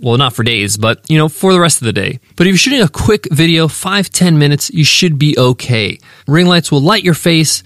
Well, 0.00 0.16
not 0.16 0.34
for 0.34 0.42
days, 0.42 0.76
but 0.76 1.04
you 1.10 1.18
know, 1.18 1.28
for 1.28 1.52
the 1.52 1.60
rest 1.60 1.82
of 1.82 1.86
the 1.86 1.92
day. 1.92 2.20
But 2.36 2.46
if 2.46 2.52
you're 2.52 2.58
shooting 2.58 2.82
a 2.82 2.88
quick 2.88 3.28
video, 3.30 3.66
five, 3.68 4.10
10 4.10 4.38
minutes, 4.38 4.70
you 4.70 4.84
should 4.84 5.18
be 5.18 5.36
okay. 5.38 5.98
Ring 6.26 6.46
lights 6.46 6.70
will 6.70 6.82
light 6.82 7.02
your 7.02 7.14
face 7.14 7.62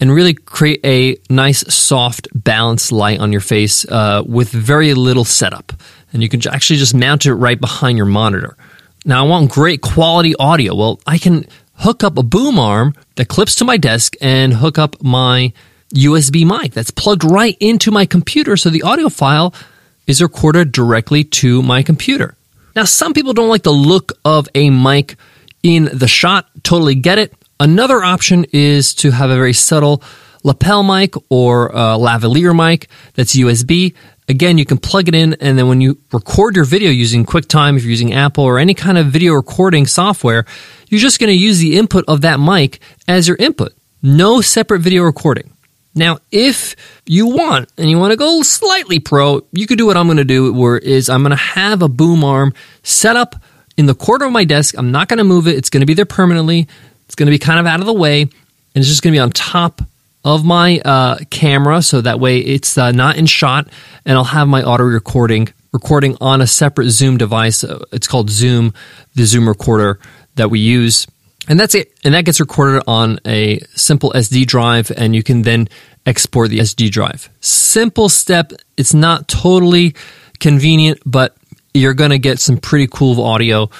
and 0.00 0.12
really 0.12 0.34
create 0.34 0.80
a 0.84 1.16
nice, 1.32 1.60
soft, 1.72 2.28
balanced 2.34 2.92
light 2.92 3.20
on 3.20 3.32
your 3.32 3.40
face 3.40 3.84
uh, 3.86 4.22
with 4.26 4.50
very 4.50 4.94
little 4.94 5.24
setup. 5.24 5.72
And 6.12 6.22
you 6.22 6.28
can 6.28 6.46
actually 6.48 6.78
just 6.78 6.94
mount 6.94 7.26
it 7.26 7.34
right 7.34 7.60
behind 7.60 7.96
your 7.96 8.06
monitor. 8.06 8.56
Now, 9.04 9.24
I 9.24 9.28
want 9.28 9.50
great 9.50 9.82
quality 9.82 10.34
audio. 10.36 10.74
Well, 10.74 11.00
I 11.06 11.18
can 11.18 11.46
hook 11.74 12.02
up 12.02 12.18
a 12.18 12.22
boom 12.22 12.58
arm 12.58 12.94
that 13.16 13.28
clips 13.28 13.54
to 13.56 13.64
my 13.64 13.76
desk 13.76 14.14
and 14.20 14.52
hook 14.52 14.78
up 14.78 15.02
my 15.02 15.52
USB 15.94 16.46
mic 16.46 16.72
that's 16.72 16.90
plugged 16.90 17.24
right 17.24 17.56
into 17.60 17.90
my 17.90 18.04
computer 18.04 18.56
so 18.56 18.70
the 18.70 18.82
audio 18.82 19.08
file 19.08 19.54
is 20.06 20.22
recorded 20.22 20.72
directly 20.72 21.24
to 21.24 21.62
my 21.62 21.82
computer. 21.82 22.34
Now, 22.74 22.84
some 22.84 23.14
people 23.14 23.32
don't 23.32 23.48
like 23.48 23.62
the 23.62 23.72
look 23.72 24.12
of 24.24 24.48
a 24.54 24.70
mic 24.70 25.16
in 25.62 25.88
the 25.92 26.08
shot. 26.08 26.48
Totally 26.62 26.94
get 26.94 27.18
it. 27.18 27.34
Another 27.60 28.04
option 28.04 28.46
is 28.52 28.94
to 28.94 29.10
have 29.10 29.30
a 29.30 29.34
very 29.34 29.52
subtle 29.52 30.00
lapel 30.44 30.84
mic 30.84 31.14
or 31.28 31.74
uh, 31.74 31.96
lavalier 31.96 32.54
mic 32.54 32.88
that's 33.14 33.34
USB. 33.34 33.94
Again, 34.28 34.58
you 34.58 34.64
can 34.64 34.78
plug 34.78 35.08
it 35.08 35.14
in, 35.14 35.34
and 35.40 35.58
then 35.58 35.68
when 35.68 35.80
you 35.80 35.98
record 36.12 36.54
your 36.54 36.64
video 36.64 36.90
using 36.90 37.26
QuickTime, 37.26 37.76
if 37.76 37.82
you're 37.82 37.90
using 37.90 38.12
Apple 38.12 38.44
or 38.44 38.60
any 38.60 38.74
kind 38.74 38.96
of 38.96 39.06
video 39.06 39.32
recording 39.32 39.86
software, 39.86 40.44
you're 40.88 41.00
just 41.00 41.18
going 41.18 41.30
to 41.30 41.36
use 41.36 41.58
the 41.58 41.76
input 41.76 42.04
of 42.06 42.20
that 42.20 42.38
mic 42.38 42.78
as 43.08 43.26
your 43.26 43.36
input. 43.38 43.72
No 44.02 44.40
separate 44.40 44.80
video 44.80 45.02
recording. 45.02 45.52
Now, 45.96 46.18
if 46.30 46.76
you 47.06 47.26
want 47.26 47.72
and 47.76 47.90
you 47.90 47.98
want 47.98 48.12
to 48.12 48.16
go 48.16 48.42
slightly 48.42 49.00
pro, 49.00 49.40
you 49.50 49.66
could 49.66 49.78
do 49.78 49.86
what 49.86 49.96
I'm 49.96 50.06
going 50.06 50.18
to 50.18 50.24
do, 50.24 50.52
where 50.52 50.78
is 50.78 51.08
I'm 51.08 51.22
going 51.22 51.30
to 51.30 51.36
have 51.36 51.82
a 51.82 51.88
boom 51.88 52.22
arm 52.22 52.54
set 52.84 53.16
up 53.16 53.34
in 53.76 53.86
the 53.86 53.94
corner 53.94 54.26
of 54.26 54.32
my 54.32 54.44
desk. 54.44 54.76
I'm 54.78 54.92
not 54.92 55.08
going 55.08 55.18
to 55.18 55.24
move 55.24 55.48
it. 55.48 55.56
It's 55.56 55.70
going 55.70 55.80
to 55.80 55.86
be 55.86 55.94
there 55.94 56.06
permanently. 56.06 56.68
It's 57.08 57.14
going 57.14 57.26
to 57.26 57.32
be 57.32 57.38
kind 57.38 57.58
of 57.58 57.66
out 57.66 57.80
of 57.80 57.86
the 57.86 57.92
way, 57.92 58.22
and 58.22 58.30
it's 58.74 58.86
just 58.86 59.02
going 59.02 59.12
to 59.12 59.16
be 59.16 59.20
on 59.20 59.32
top 59.32 59.80
of 60.24 60.44
my 60.44 60.78
uh, 60.84 61.18
camera, 61.30 61.82
so 61.82 62.00
that 62.02 62.20
way 62.20 62.38
it's 62.38 62.76
uh, 62.76 62.92
not 62.92 63.16
in 63.16 63.26
shot, 63.26 63.68
and 64.04 64.16
I'll 64.16 64.24
have 64.24 64.46
my 64.46 64.62
auto 64.62 64.84
recording 64.84 65.48
recording 65.72 66.16
on 66.20 66.40
a 66.40 66.46
separate 66.46 66.90
Zoom 66.90 67.16
device. 67.18 67.64
Uh, 67.64 67.84
it's 67.92 68.06
called 68.06 68.30
Zoom, 68.30 68.72
the 69.14 69.24
Zoom 69.24 69.48
recorder 69.48 69.98
that 70.36 70.50
we 70.50 70.60
use. 70.60 71.06
And 71.48 71.58
that's 71.58 71.74
it. 71.74 71.92
And 72.04 72.14
that 72.14 72.24
gets 72.24 72.40
recorded 72.40 72.82
on 72.86 73.18
a 73.26 73.60
simple 73.74 74.12
SD 74.12 74.46
drive, 74.46 74.92
and 74.96 75.14
you 75.14 75.22
can 75.22 75.42
then 75.42 75.68
export 76.04 76.50
the 76.50 76.58
SD 76.58 76.90
drive. 76.90 77.30
Simple 77.40 78.08
step. 78.08 78.52
It's 78.76 78.94
not 78.94 79.28
totally 79.28 79.94
convenient, 80.40 81.00
but 81.06 81.36
you're 81.74 81.94
going 81.94 82.10
to 82.10 82.18
get 82.18 82.38
some 82.38 82.58
pretty 82.58 82.86
cool 82.90 83.22
audio 83.22 83.70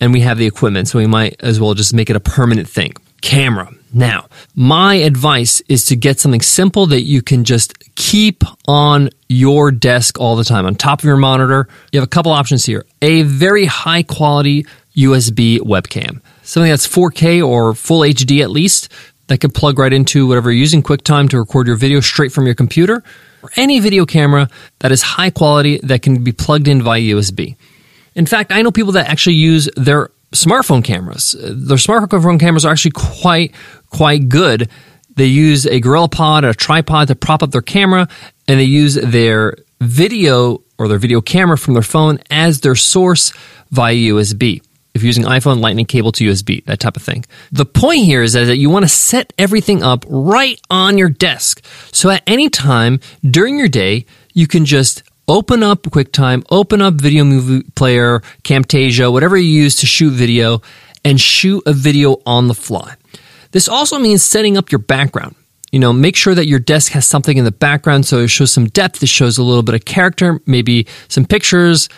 and 0.00 0.12
we 0.12 0.20
have 0.20 0.38
the 0.38 0.46
equipment, 0.46 0.88
so 0.88 0.98
we 0.98 1.06
might 1.06 1.36
as 1.40 1.60
well 1.60 1.74
just 1.74 1.92
make 1.94 2.10
it 2.10 2.16
a 2.16 2.20
permanent 2.20 2.68
thing. 2.68 2.94
camera. 3.20 3.70
Now, 3.92 4.28
my 4.54 4.94
advice 4.94 5.60
is 5.68 5.84
to 5.86 5.96
get 5.96 6.18
something 6.20 6.40
simple 6.40 6.86
that 6.86 7.02
you 7.02 7.22
can 7.22 7.44
just 7.44 7.74
keep 7.96 8.44
on 8.66 9.10
your 9.28 9.70
desk 9.70 10.18
all 10.18 10.36
the 10.36 10.44
time 10.44 10.64
on 10.64 10.74
top 10.74 11.00
of 11.00 11.04
your 11.04 11.16
monitor. 11.16 11.68
You 11.92 12.00
have 12.00 12.06
a 12.06 12.10
couple 12.10 12.32
options 12.32 12.64
here. 12.64 12.86
A 13.02 13.22
very 13.22 13.66
high 13.66 14.02
quality 14.02 14.64
USB 14.96 15.58
webcam, 15.58 16.20
something 16.42 16.70
that's 16.70 16.86
4K 16.88 17.46
or 17.46 17.74
full 17.74 18.00
HD 18.00 18.42
at 18.42 18.50
least 18.50 18.90
that 19.26 19.38
can 19.38 19.50
plug 19.50 19.78
right 19.78 19.92
into 19.92 20.26
whatever 20.26 20.50
you're 20.50 20.58
using 20.58 20.82
QuickTime 20.82 21.28
to 21.30 21.38
record 21.38 21.66
your 21.66 21.76
video 21.76 22.00
straight 22.00 22.32
from 22.32 22.46
your 22.46 22.54
computer 22.54 23.02
or 23.42 23.50
any 23.56 23.80
video 23.80 24.06
camera 24.06 24.48
that 24.80 24.92
is 24.92 25.02
high 25.02 25.30
quality 25.30 25.78
that 25.82 26.02
can 26.02 26.24
be 26.24 26.32
plugged 26.32 26.68
in 26.68 26.82
via 26.82 27.00
USB. 27.00 27.56
In 28.14 28.26
fact, 28.26 28.52
I 28.52 28.62
know 28.62 28.70
people 28.70 28.92
that 28.92 29.08
actually 29.08 29.36
use 29.36 29.68
their 29.76 30.10
smartphone 30.32 30.84
cameras. 30.84 31.34
Uh, 31.34 31.52
their 31.54 31.76
smartphone 31.76 32.38
cameras 32.38 32.64
are 32.64 32.72
actually 32.72 32.92
quite 32.92 33.54
quite 33.90 34.28
good. 34.28 34.68
They 35.16 35.26
use 35.26 35.66
a 35.66 35.80
GorillaPod, 35.80 36.44
or 36.44 36.50
a 36.50 36.54
tripod 36.54 37.08
to 37.08 37.14
prop 37.14 37.42
up 37.42 37.50
their 37.50 37.62
camera, 37.62 38.08
and 38.48 38.60
they 38.60 38.64
use 38.64 38.94
their 38.94 39.56
video 39.80 40.62
or 40.78 40.88
their 40.88 40.98
video 40.98 41.20
camera 41.20 41.58
from 41.58 41.74
their 41.74 41.82
phone 41.82 42.18
as 42.30 42.60
their 42.60 42.74
source 42.74 43.32
via 43.70 43.94
USB. 43.94 44.62
If 44.94 45.02
you're 45.02 45.08
using 45.08 45.24
iPhone, 45.24 45.60
lightning 45.60 45.86
cable 45.86 46.10
to 46.12 46.24
USB, 46.24 46.64
that 46.64 46.80
type 46.80 46.96
of 46.96 47.02
thing. 47.02 47.24
The 47.52 47.64
point 47.64 48.04
here 48.04 48.22
is 48.22 48.32
that 48.32 48.56
you 48.56 48.70
want 48.70 48.84
to 48.84 48.88
set 48.88 49.32
everything 49.38 49.82
up 49.82 50.04
right 50.08 50.60
on 50.68 50.98
your 50.98 51.08
desk. 51.08 51.64
So 51.92 52.10
at 52.10 52.22
any 52.26 52.48
time 52.48 52.98
during 53.22 53.56
your 53.56 53.68
day, 53.68 54.06
you 54.34 54.46
can 54.46 54.64
just 54.64 55.02
open 55.30 55.62
up 55.62 55.84
QuickTime, 55.84 56.44
open 56.50 56.82
up 56.82 56.94
Video 56.94 57.22
Movie 57.22 57.62
Player, 57.76 58.18
Camtasia, 58.42 59.12
whatever 59.12 59.36
you 59.36 59.48
use 59.62 59.76
to 59.76 59.86
shoot 59.86 60.10
video, 60.10 60.60
and 61.04 61.20
shoot 61.20 61.62
a 61.66 61.72
video 61.72 62.16
on 62.26 62.48
the 62.48 62.54
fly. 62.54 62.96
This 63.52 63.68
also 63.68 64.00
means 64.00 64.24
setting 64.24 64.58
up 64.58 64.72
your 64.72 64.80
background. 64.80 65.36
You 65.70 65.78
know, 65.78 65.92
make 65.92 66.16
sure 66.16 66.34
that 66.34 66.48
your 66.48 66.58
desk 66.58 66.90
has 66.92 67.06
something 67.06 67.36
in 67.36 67.44
the 67.44 67.52
background 67.52 68.06
so 68.06 68.18
it 68.18 68.28
shows 68.28 68.52
some 68.52 68.66
depth, 68.66 69.04
it 69.04 69.08
shows 69.08 69.38
a 69.38 69.44
little 69.44 69.62
bit 69.62 69.76
of 69.76 69.84
character, 69.84 70.40
maybe 70.46 70.88
some 71.06 71.24
pictures, 71.24 71.88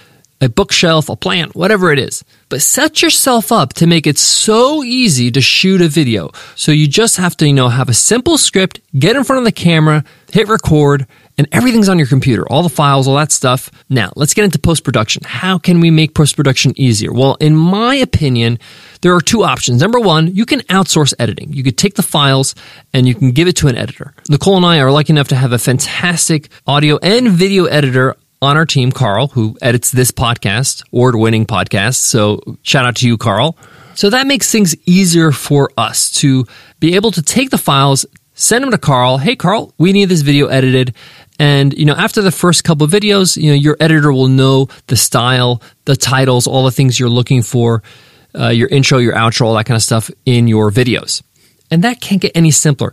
a 0.43 0.51
bookshelf, 0.51 1.09
a 1.09 1.17
plant, 1.17 1.55
whatever 1.55 1.91
it 1.91 1.99
is. 1.99 2.25
But 2.51 2.61
set 2.61 3.01
yourself 3.01 3.51
up 3.51 3.73
to 3.75 3.87
make 3.87 4.07
it 4.07 4.19
so 4.19 4.85
easy 4.85 5.31
to 5.31 5.41
shoot 5.41 5.81
a 5.81 5.89
video. 5.89 6.33
So 6.55 6.71
you 6.71 6.87
just 6.87 7.17
have 7.17 7.35
to, 7.39 7.47
you 7.47 7.55
know, 7.55 7.71
have 7.71 7.89
a 7.89 7.95
simple 7.95 8.37
script, 8.37 8.81
get 8.99 9.17
in 9.17 9.25
front 9.25 9.39
of 9.39 9.45
the 9.47 9.53
camera, 9.53 10.05
hit 10.31 10.49
record, 10.49 11.07
and 11.39 11.49
everything's 11.53 11.89
on 11.89 11.99
your 11.99 12.07
computer, 12.07 12.47
all 12.49 12.63
the 12.63 12.69
files, 12.69 13.09
all 13.09 13.17
that 13.17 13.33
stuff. 13.33 13.71
Now, 13.89 14.13
let's 14.17 14.35
get 14.35 14.45
into 14.45 14.59
post 14.59 14.85
production. 14.85 15.23
How 15.25 15.59
can 15.59 15.81
we 15.81 15.91
make 15.91 16.15
post 16.15 16.37
production 16.37 16.73
easier? 16.77 17.13
Well, 17.13 17.37
in 17.41 17.57
my 17.57 17.95
opinion, 17.95 18.59
there 19.01 19.15
are 19.15 19.21
two 19.21 19.43
options. 19.45 19.81
Number 19.81 19.99
one, 19.99 20.35
you 20.35 20.47
can 20.47 20.61
outsource 20.63 21.15
editing. 21.19 21.53
You 21.53 21.65
could 21.65 21.79
take 21.79 21.95
the 21.95 22.03
files 22.03 22.55
and 22.93 23.07
you 23.09 23.15
can 23.15 23.31
give 23.33 23.49
it 23.49 23.57
to 23.57 23.69
an 23.69 23.77
editor. 23.77 24.15
Nicole 24.29 24.57
and 24.57 24.67
I 24.67 24.81
are 24.81 24.93
lucky 24.93 25.13
enough 25.13 25.29
to 25.29 25.37
have 25.37 25.53
a 25.53 25.59
fantastic 25.59 26.49
audio 26.67 26.99
and 26.99 27.29
video 27.31 27.65
editor 27.65 28.17
on 28.41 28.57
our 28.57 28.67
team, 28.67 28.91
Carl, 28.91 29.29
who 29.29 29.57
edits 29.63 29.93
this 29.93 30.11
podcast, 30.11 30.85
award 30.93 31.15
winning 31.15 31.47
podcast. 31.47 31.97
So 31.97 32.41
shout 32.63 32.85
out 32.85 32.97
to 32.97 33.07
you, 33.07 33.17
Carl. 33.17 33.57
So 33.95 34.11
that 34.11 34.27
makes 34.27 34.51
things 34.51 34.75
easier 34.87 35.33
for 35.33 35.71
us 35.77 36.11
to 36.13 36.47
be 36.81 36.97
able 36.97 37.13
to 37.13 37.23
take 37.23 37.51
the 37.51 37.59
files, 37.59 38.05
send 38.35 38.65
them 38.65 38.71
to 38.73 38.79
Carl. 38.79 39.19
Hey, 39.19 39.37
Carl, 39.37 39.73
we 39.79 39.93
need 39.93 40.07
this 40.07 40.23
video 40.23 40.47
edited. 40.47 40.95
And, 41.43 41.77
you 41.77 41.87
know, 41.87 41.95
after 41.95 42.23
the 42.23 42.31
first 42.31 42.63
couple 42.63 42.85
of 42.85 42.93
videos, 42.93 43.37
you 43.37 43.51
know, 43.51 43.57
your 43.57 43.77
editor 43.81 44.13
will 44.13 44.29
know 44.29 44.69
the 44.87 44.95
style, 44.95 45.61
the 45.87 45.97
titles, 45.97 46.47
all 46.47 46.65
the 46.65 46.71
things 46.71 47.01
you're 47.01 47.09
looking 47.09 47.43
for, 47.43 47.83
uh, 48.33 48.51
your 48.51 48.69
intro, 48.69 48.99
your 48.99 49.15
outro, 49.15 49.47
all 49.47 49.55
that 49.55 49.67
kind 49.67 49.75
of 49.75 49.83
stuff 49.83 50.09
in 50.25 50.47
your 50.47 50.71
videos. 50.71 51.21
And 51.69 51.83
that 51.83 52.01
can't 52.01 52.21
get 52.23 52.31
any 52.37 52.53
simpler. 52.53 52.93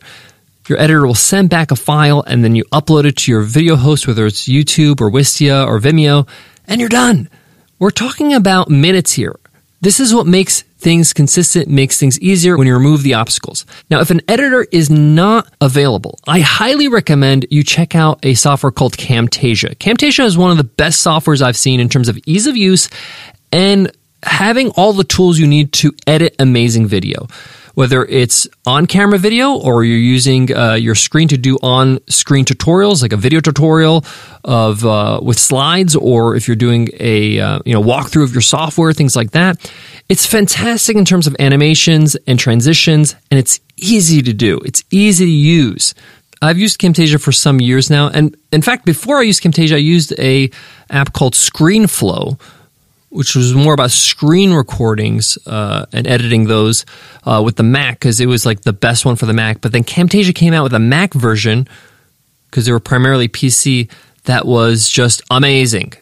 Your 0.68 0.80
editor 0.80 1.06
will 1.06 1.14
send 1.14 1.52
back 1.52 1.70
a 1.70 1.76
file 1.76 2.24
and 2.26 2.44
then 2.44 2.56
you 2.56 2.64
upload 2.74 3.06
it 3.06 3.18
to 3.18 3.32
your 3.32 3.44
video 3.44 3.76
host, 3.76 4.08
whether 4.08 4.26
it's 4.26 4.48
YouTube 4.48 5.00
or 5.00 5.12
Wistia 5.12 5.68
or 5.68 5.80
Vimeo, 5.80 6.28
and 6.68 6.80
you're 6.80 6.90
done. 6.90 7.30
We're 7.78 7.92
talking 7.92 8.34
about 8.34 8.68
minutes 8.68 9.12
here. 9.12 9.40
This 9.80 10.00
is 10.00 10.12
what 10.12 10.26
makes 10.26 10.64
things 10.80 11.14
consistent, 11.14 11.68
makes 11.68 12.00
things 12.00 12.20
easier 12.20 12.58
when 12.58 12.66
you 12.66 12.74
remove 12.74 13.04
the 13.04 13.14
obstacles. 13.14 13.66
Now, 13.90 14.00
if 14.00 14.12
an 14.12 14.22
editor 14.28 14.66
is 14.72 14.90
not 14.90 15.52
available, 15.62 16.18
I 16.28 16.40
highly 16.40 16.88
recommend 16.88 17.46
you 17.52 17.64
check 17.64 17.96
out 17.96 18.20
a 18.24 18.34
software 18.34 18.72
called 18.72 18.98
Camtasia. 18.98 19.76
Camtasia 19.76 20.24
is 20.24 20.38
one 20.38 20.52
of 20.52 20.58
the 20.58 20.64
best 20.64 21.06
softwares 21.06 21.42
I've 21.42 21.58
seen 21.58 21.80
in 21.80 21.90
terms 21.90 22.08
of 22.08 22.18
ease 22.26 22.48
of 22.48 22.56
use 22.56 22.90
and 23.52 23.92
having 24.24 24.70
all 24.72 24.94
the 24.94 25.04
tools 25.04 25.38
you 25.38 25.48
need 25.48 25.72
to 25.74 25.94
edit 26.08 26.36
amazing 26.40 26.88
video 26.88 27.28
whether 27.80 28.04
it's 28.04 28.46
on 28.66 28.86
camera 28.86 29.18
video 29.18 29.54
or 29.54 29.86
you're 29.86 29.98
using 29.98 30.54
uh, 30.54 30.74
your 30.74 30.96
screen 30.96 31.30
to 31.30 31.38
do 31.38 31.58
on 31.64 31.98
screen 32.10 32.44
tutorials, 32.44 33.02
like 33.02 33.14
a 33.14 33.18
video 33.18 33.40
tutorial 33.40 34.04
of 34.44 34.86
uh, 34.86 35.18
with 35.24 35.40
slides, 35.40 35.96
or 35.96 36.36
if 36.36 36.46
you're 36.46 36.58
doing 36.58 36.90
a 37.00 37.40
uh, 37.40 37.60
you 37.66 37.74
know 37.74 37.82
walkthrough 37.82 38.26
of 38.26 38.34
your 38.34 38.42
software, 38.42 38.92
things 38.92 39.16
like 39.16 39.32
that. 39.32 39.72
It's 40.10 40.26
fantastic 40.26 40.98
in 40.98 41.06
terms 41.06 41.26
of 41.26 41.38
animations 41.40 42.18
and 42.28 42.38
transitions, 42.38 43.16
and 43.32 43.40
it's 43.40 43.62
easy 43.78 44.22
to 44.24 44.34
do. 44.34 44.60
It's 44.66 44.84
easy 44.92 45.24
to 45.24 45.32
use. 45.32 45.96
I've 46.42 46.58
used 46.58 46.82
Camtasia 46.82 47.18
for 47.22 47.32
some 47.32 47.62
years 47.62 47.90
now, 47.90 48.10
and 48.10 48.36
in 48.52 48.62
fact, 48.62 48.84
before 48.84 49.20
I 49.20 49.22
used 49.22 49.42
Camtasia, 49.42 49.76
I 49.76 49.78
used 49.78 50.12
a 50.20 50.52
app 50.90 51.14
called 51.14 51.34
ScreenFlow 51.34 52.38
which 53.10 53.36
was 53.36 53.54
more 53.54 53.74
about 53.74 53.92
screen 53.92 54.54
recordings 54.54 55.38
uh, 55.48 55.86
and 55.92 56.08
editing 56.08 56.46
those 56.46 56.86
uh, 57.24 57.42
with 57.44 57.56
the 57.56 57.64
Mac 57.64 58.00
because 58.00 58.20
it 58.20 58.28
was 58.28 58.46
like 58.46 58.62
the 58.62 58.74
best 58.74 59.06
one 59.06 59.16
for 59.16 59.26
the 59.26 59.34
Mac. 59.34 59.62
But 59.62 59.72
then 59.72 59.84
Camtasia 59.84 60.34
came 60.34 60.54
out 60.54 60.64
with 60.64 60.74
a 60.74 60.80
Mac 60.80 61.14
version 61.14 61.68
because 62.50 62.66
they 62.66 62.72
were 62.72 62.80
primarily 62.80 63.28
PC 63.28 63.90
that 64.26 64.46
was 64.46 64.90
just 64.90 65.22
amazing. 65.32 65.94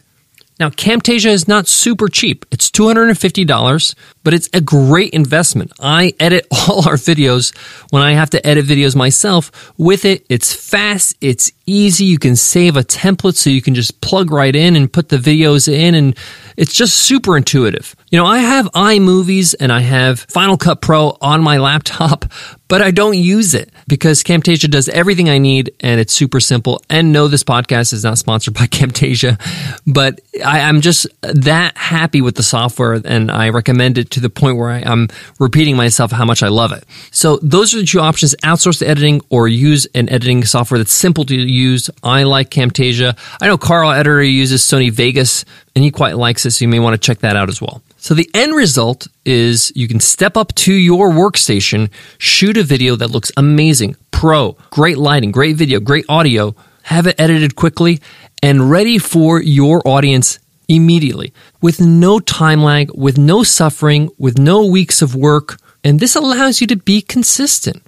Now, 0.60 0.70
Camtasia 0.70 1.30
is 1.30 1.48
not 1.48 1.68
super 1.68 2.08
cheap. 2.08 2.46
It's 2.52 2.72
$250, 2.72 3.96
but 4.24 4.34
it's 4.34 4.50
a 4.54 4.62
great 4.62 5.14
investment. 5.14 5.72
I 5.80 6.14
edit 6.20 6.48
all 6.52 6.88
our 6.88 6.96
videos 6.96 7.56
when 7.92 8.02
I 8.02 8.14
have 8.14 8.32
to 8.32 8.46
edit 8.46 8.66
videos 8.66 8.96
myself 8.96 9.72
with 9.78 10.04
it. 10.04 10.26
It's 10.30 10.54
fast, 10.54 11.16
it's 11.22 11.52
easy. 11.68 12.06
You 12.06 12.18
can 12.18 12.36
save 12.36 12.76
a 12.76 12.82
template 12.82 13.36
so 13.36 13.52
you 13.52 13.62
can 13.62 13.76
just 13.76 14.02
plug 14.02 14.32
right 14.32 14.56
in 14.56 14.76
and 14.76 14.92
put 14.92 15.10
the 15.10 15.18
videos 15.18 15.72
in, 15.72 15.94
and 15.94 16.18
it's 16.56 16.74
just 16.74 16.96
super 16.96 17.38
intuitive. 17.38 17.96
You 18.10 18.18
know, 18.18 18.26
I 18.26 18.38
have 18.38 18.72
iMovies 18.72 19.54
and 19.60 19.70
I 19.70 19.82
have 19.82 20.22
Final 20.22 20.56
Cut 20.56 20.80
Pro 20.80 21.18
on 21.20 21.44
my 21.44 21.58
laptop, 21.58 22.24
but 22.70 22.82
I 22.82 22.92
don't 22.92 23.18
use 23.18 23.54
it 23.54 23.70
because 23.86 24.24
Camtasia 24.24 24.72
does 24.72 24.88
everything 24.88 25.28
I 25.30 25.40
need 25.40 25.74
and 25.82 26.00
it's 26.00 26.14
super 26.14 26.40
simple. 26.40 26.82
And 26.90 27.12
no, 27.12 27.28
this 27.28 27.44
podcast 27.44 27.92
is 27.92 28.06
not 28.06 28.18
sponsored 28.18 28.54
by 28.54 28.68
Camtasia, 28.68 29.38
but 29.86 30.22
I, 30.46 30.60
am 30.60 30.80
just 30.80 31.08
that 31.22 31.78
happy 31.78 32.22
with 32.22 32.36
the 32.36 32.44
software 32.44 33.02
and 33.04 33.30
I 33.30 33.50
recommend 33.50 33.98
it 33.98 34.12
to 34.12 34.22
the 34.22 34.30
point 34.30 34.56
where 34.56 34.70
I, 34.70 34.90
am 34.90 35.10
repeating 35.38 35.76
myself 35.76 36.10
how 36.10 36.24
much 36.24 36.44
I 36.44 36.48
love 36.48 36.72
it. 36.72 36.86
So 37.12 37.40
those 37.42 37.74
are 37.74 37.80
the 37.80 37.86
two 37.86 38.00
options, 38.00 38.34
outsource 38.42 38.80
the 38.80 38.88
editing 38.88 39.20
or 39.30 39.50
use 39.50 39.86
an 39.96 40.08
editing 40.08 40.46
software 40.46 40.78
that's 40.78 40.94
simple 40.94 41.26
to 41.26 41.36
use. 41.36 41.90
I 42.04 42.24
like 42.24 42.52
Camtasia. 42.52 43.18
I 43.42 43.48
know 43.48 43.58
Carl 43.58 43.92
Editor 43.92 44.24
uses 44.24 44.62
Sony 44.62 44.92
Vegas 44.92 45.44
and 45.76 45.84
he 45.84 45.92
quite 45.92 46.16
likes 46.16 46.46
it, 46.46 46.52
so 46.52 46.64
you 46.64 46.70
may 46.70 46.80
want 46.80 46.94
to 46.94 47.06
check 47.06 47.20
that 47.20 47.36
out 47.36 47.50
as 47.50 47.62
well. 47.62 47.82
So 48.08 48.14
the 48.14 48.32
end 48.34 48.56
result 48.56 49.10
is 49.26 49.74
you 49.76 49.90
can 49.90 50.00
step 50.00 50.38
up 50.38 50.56
to 50.56 50.74
your 50.74 51.10
workstation, 51.12 51.92
shoot 52.20 52.56
a 52.56 52.64
video 52.64 52.96
that 52.96 53.12
looks 53.12 53.34
amazing, 53.36 53.98
pro, 54.12 54.54
great 54.70 54.98
lighting, 54.98 55.32
great 55.32 55.58
video, 55.58 55.82
great 55.82 56.06
audio, 56.08 56.56
have 56.84 57.06
it 57.06 57.20
edited 57.20 57.58
quickly 57.58 58.00
and 58.42 58.72
ready 58.72 58.98
for 58.98 59.42
your 59.42 59.86
audience 59.86 60.40
immediately 60.70 61.34
with 61.62 61.82
no 61.82 62.22
time 62.22 62.64
lag, 62.64 62.90
with 62.96 63.18
no 63.18 63.44
suffering, 63.44 64.10
with 64.18 64.38
no 64.38 64.66
weeks 64.66 65.02
of 65.02 65.14
work. 65.14 65.60
And 65.84 66.00
this 66.00 66.16
allows 66.16 66.62
you 66.62 66.68
to 66.68 66.78
be 66.78 67.02
consistent. 67.02 67.84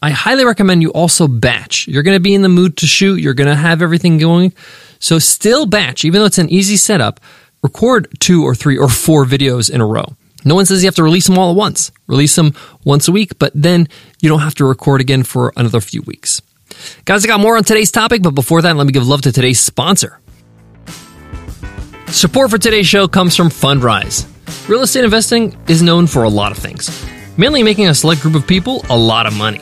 I 0.00 0.12
highly 0.12 0.46
recommend 0.46 0.80
you 0.80 0.92
also 0.92 1.28
batch. 1.28 1.86
You're 1.86 2.04
going 2.04 2.16
to 2.16 2.22
be 2.22 2.34
in 2.34 2.40
the 2.40 2.48
mood 2.48 2.78
to 2.78 2.86
shoot. 2.86 3.20
You're 3.20 3.34
going 3.34 3.50
to 3.50 3.54
have 3.54 3.82
everything 3.82 4.16
going. 4.16 4.54
So 4.98 5.18
still 5.18 5.66
batch, 5.66 6.06
even 6.06 6.20
though 6.20 6.26
it's 6.26 6.38
an 6.38 6.48
easy 6.48 6.78
setup 6.78 7.20
record 7.62 8.08
two 8.20 8.44
or 8.44 8.54
three 8.54 8.78
or 8.78 8.88
four 8.88 9.24
videos 9.24 9.70
in 9.70 9.80
a 9.80 9.86
row. 9.86 10.16
No 10.44 10.54
one 10.54 10.66
says 10.66 10.82
you 10.82 10.86
have 10.86 10.94
to 10.96 11.02
release 11.02 11.26
them 11.26 11.38
all 11.38 11.50
at 11.50 11.56
once. 11.56 11.90
Release 12.06 12.34
them 12.36 12.54
once 12.84 13.08
a 13.08 13.12
week, 13.12 13.38
but 13.38 13.52
then 13.54 13.88
you 14.20 14.28
don't 14.28 14.40
have 14.40 14.54
to 14.56 14.64
record 14.64 15.00
again 15.00 15.24
for 15.24 15.52
another 15.56 15.80
few 15.80 16.02
weeks. 16.02 16.40
Guys, 17.04 17.24
I 17.24 17.28
got 17.28 17.40
more 17.40 17.56
on 17.56 17.64
today's 17.64 17.90
topic, 17.90 18.22
but 18.22 18.30
before 18.30 18.62
that, 18.62 18.76
let 18.76 18.86
me 18.86 18.92
give 18.92 19.06
love 19.06 19.22
to 19.22 19.32
today's 19.32 19.58
sponsor. 19.58 20.20
Support 22.08 22.50
for 22.50 22.58
today's 22.58 22.86
show 22.86 23.08
comes 23.08 23.36
from 23.36 23.48
Fundrise. 23.48 24.26
Real 24.68 24.82
estate 24.82 25.04
investing 25.04 25.56
is 25.68 25.82
known 25.82 26.06
for 26.06 26.22
a 26.22 26.28
lot 26.28 26.52
of 26.52 26.58
things, 26.58 27.04
mainly 27.36 27.62
making 27.62 27.88
a 27.88 27.94
select 27.94 28.22
group 28.22 28.34
of 28.34 28.46
people 28.46 28.84
a 28.88 28.96
lot 28.96 29.26
of 29.26 29.36
money. 29.36 29.60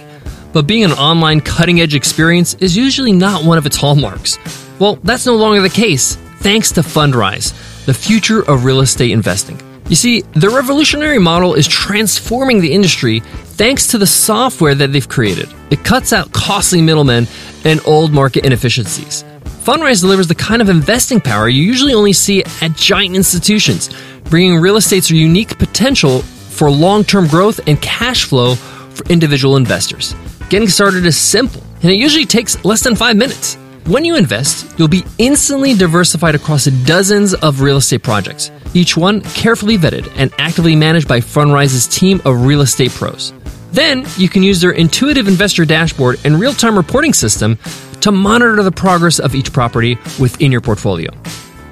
But 0.52 0.66
being 0.66 0.84
an 0.84 0.92
online 0.92 1.40
cutting 1.40 1.80
edge 1.80 1.94
experience 1.94 2.54
is 2.54 2.76
usually 2.76 3.12
not 3.12 3.44
one 3.44 3.58
of 3.58 3.66
its 3.66 3.76
hallmarks. 3.76 4.38
Well, 4.78 4.96
that's 4.96 5.26
no 5.26 5.36
longer 5.36 5.62
the 5.62 5.70
case 5.70 6.16
thanks 6.38 6.70
to 6.72 6.82
Fundrise 6.82 7.52
the 7.86 7.94
future 7.94 8.42
of 8.42 8.64
real 8.64 8.80
estate 8.80 9.12
investing. 9.12 9.60
You 9.88 9.96
see, 9.96 10.22
the 10.32 10.50
revolutionary 10.50 11.18
model 11.18 11.54
is 11.54 11.68
transforming 11.68 12.60
the 12.60 12.72
industry 12.72 13.20
thanks 13.20 13.86
to 13.88 13.98
the 13.98 14.06
software 14.06 14.74
that 14.74 14.92
they've 14.92 15.08
created. 15.08 15.48
It 15.70 15.84
cuts 15.84 16.12
out 16.12 16.32
costly 16.32 16.82
middlemen 16.82 17.28
and 17.64 17.80
old 17.86 18.12
market 18.12 18.44
inefficiencies. 18.44 19.24
Fundrise 19.64 20.00
delivers 20.00 20.26
the 20.26 20.34
kind 20.34 20.60
of 20.60 20.68
investing 20.68 21.20
power 21.20 21.48
you 21.48 21.62
usually 21.62 21.94
only 21.94 22.12
see 22.12 22.42
at 22.60 22.76
giant 22.76 23.14
institutions, 23.14 23.90
bringing 24.24 24.58
real 24.58 24.76
estate's 24.76 25.10
unique 25.10 25.56
potential 25.56 26.22
for 26.22 26.70
long 26.70 27.04
term 27.04 27.28
growth 27.28 27.60
and 27.68 27.80
cash 27.80 28.24
flow 28.24 28.56
for 28.56 29.06
individual 29.06 29.56
investors. 29.56 30.14
Getting 30.50 30.68
started 30.68 31.06
is 31.06 31.16
simple, 31.16 31.62
and 31.82 31.90
it 31.90 31.96
usually 31.96 32.26
takes 32.26 32.64
less 32.64 32.82
than 32.82 32.96
five 32.96 33.16
minutes. 33.16 33.56
When 33.86 34.04
you 34.04 34.16
invest, 34.16 34.76
you'll 34.76 34.88
be 34.88 35.04
instantly 35.16 35.72
diversified 35.72 36.34
across 36.34 36.64
dozens 36.64 37.34
of 37.34 37.60
real 37.60 37.76
estate 37.76 38.02
projects, 38.02 38.50
each 38.74 38.96
one 38.96 39.20
carefully 39.20 39.78
vetted 39.78 40.12
and 40.16 40.32
actively 40.38 40.74
managed 40.74 41.06
by 41.06 41.20
Fundrise's 41.20 41.86
team 41.86 42.20
of 42.24 42.46
real 42.46 42.62
estate 42.62 42.90
pros. 42.90 43.32
Then 43.70 44.04
you 44.16 44.28
can 44.28 44.42
use 44.42 44.60
their 44.60 44.72
intuitive 44.72 45.28
investor 45.28 45.64
dashboard 45.64 46.18
and 46.24 46.40
real 46.40 46.52
time 46.52 46.76
reporting 46.76 47.12
system 47.12 47.58
to 48.00 48.10
monitor 48.10 48.60
the 48.60 48.72
progress 48.72 49.20
of 49.20 49.36
each 49.36 49.52
property 49.52 49.96
within 50.18 50.50
your 50.50 50.60
portfolio. 50.62 51.12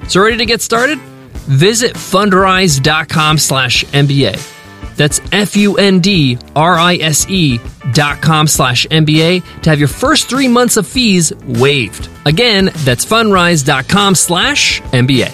So, 0.07 0.21
ready 0.23 0.37
to 0.37 0.45
get 0.45 0.61
started? 0.61 0.99
Visit 0.99 1.95
fundrise.com 1.95 3.39
slash 3.39 3.83
MBA. 3.83 4.54
That's 4.95 5.21
F 5.31 5.55
U 5.55 5.77
N 5.77 5.99
D 5.99 6.37
R 6.55 6.75
I 6.75 6.95
S 6.95 7.29
E 7.29 7.59
dot 7.93 8.21
com 8.21 8.47
slash 8.47 8.85
MBA 8.87 9.61
to 9.61 9.69
have 9.69 9.79
your 9.79 9.87
first 9.87 10.29
three 10.29 10.47
months 10.47 10.77
of 10.77 10.87
fees 10.87 11.33
waived. 11.45 12.09
Again, 12.25 12.71
that's 12.77 13.05
fundrise.com 13.05 14.15
slash 14.15 14.81
MBA. 14.81 15.33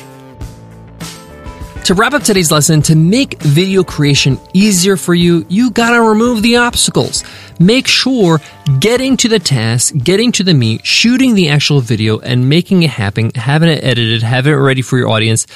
To 1.85 1.95
wrap 1.95 2.13
up 2.13 2.21
today's 2.21 2.51
lesson, 2.51 2.83
to 2.83 2.95
make 2.95 3.41
video 3.41 3.83
creation 3.83 4.39
easier 4.53 4.95
for 4.95 5.15
you, 5.15 5.45
you 5.49 5.71
gotta 5.71 5.99
remove 5.99 6.43
the 6.43 6.57
obstacles. 6.57 7.23
Make 7.59 7.87
sure 7.87 8.39
getting 8.79 9.17
to 9.17 9.27
the 9.27 9.39
task, 9.39 9.95
getting 9.97 10.31
to 10.33 10.43
the 10.43 10.53
meat, 10.53 10.85
shooting 10.85 11.33
the 11.33 11.49
actual 11.49 11.81
video, 11.81 12.19
and 12.19 12.47
making 12.47 12.83
it 12.83 12.91
happen, 12.91 13.31
having 13.33 13.69
it 13.69 13.83
edited, 13.83 14.21
having 14.21 14.53
it 14.53 14.57
ready 14.57 14.83
for 14.83 14.97
your 14.99 15.09
audience 15.09 15.47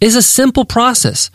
is 0.00 0.16
a 0.16 0.22
simple 0.22 0.64
process. 0.64 1.30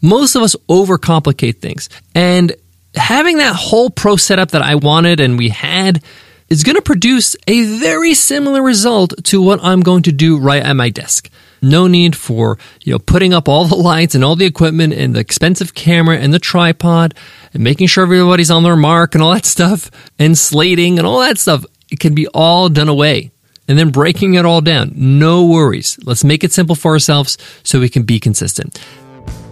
Most 0.00 0.34
of 0.34 0.42
us 0.42 0.56
overcomplicate 0.68 1.58
things. 1.58 1.88
And 2.14 2.54
having 2.94 3.38
that 3.38 3.54
whole 3.54 3.90
pro 3.90 4.16
setup 4.16 4.50
that 4.50 4.62
I 4.62 4.74
wanted 4.74 5.20
and 5.20 5.38
we 5.38 5.50
had 5.50 6.02
is 6.48 6.64
going 6.64 6.76
to 6.76 6.82
produce 6.82 7.36
a 7.46 7.78
very 7.78 8.12
similar 8.12 8.60
result 8.62 9.14
to 9.24 9.40
what 9.40 9.60
I'm 9.62 9.82
going 9.82 10.02
to 10.04 10.12
do 10.12 10.38
right 10.38 10.62
at 10.62 10.72
my 10.74 10.90
desk. 10.90 11.30
No 11.62 11.86
need 11.86 12.16
for, 12.16 12.58
you 12.82 12.92
know, 12.92 12.98
putting 12.98 13.32
up 13.34 13.48
all 13.48 13.66
the 13.66 13.76
lights 13.76 14.14
and 14.14 14.24
all 14.24 14.34
the 14.34 14.46
equipment 14.46 14.92
and 14.94 15.14
the 15.14 15.20
expensive 15.20 15.74
camera 15.74 16.16
and 16.16 16.32
the 16.32 16.38
tripod 16.38 17.14
and 17.52 17.62
making 17.62 17.86
sure 17.86 18.02
everybody's 18.04 18.50
on 18.50 18.62
their 18.62 18.76
mark 18.76 19.14
and 19.14 19.22
all 19.22 19.32
that 19.32 19.44
stuff 19.44 19.90
and 20.18 20.36
slating 20.36 20.98
and 20.98 21.06
all 21.06 21.20
that 21.20 21.38
stuff. 21.38 21.64
It 21.90 22.00
can 22.00 22.14
be 22.14 22.26
all 22.28 22.68
done 22.68 22.88
away 22.88 23.30
and 23.68 23.78
then 23.78 23.90
breaking 23.90 24.34
it 24.34 24.44
all 24.44 24.60
down. 24.60 24.92
No 24.96 25.46
worries. 25.46 25.98
Let's 26.04 26.24
make 26.24 26.42
it 26.42 26.52
simple 26.52 26.74
for 26.74 26.92
ourselves 26.92 27.38
so 27.62 27.78
we 27.78 27.88
can 27.88 28.02
be 28.02 28.18
consistent. 28.18 28.80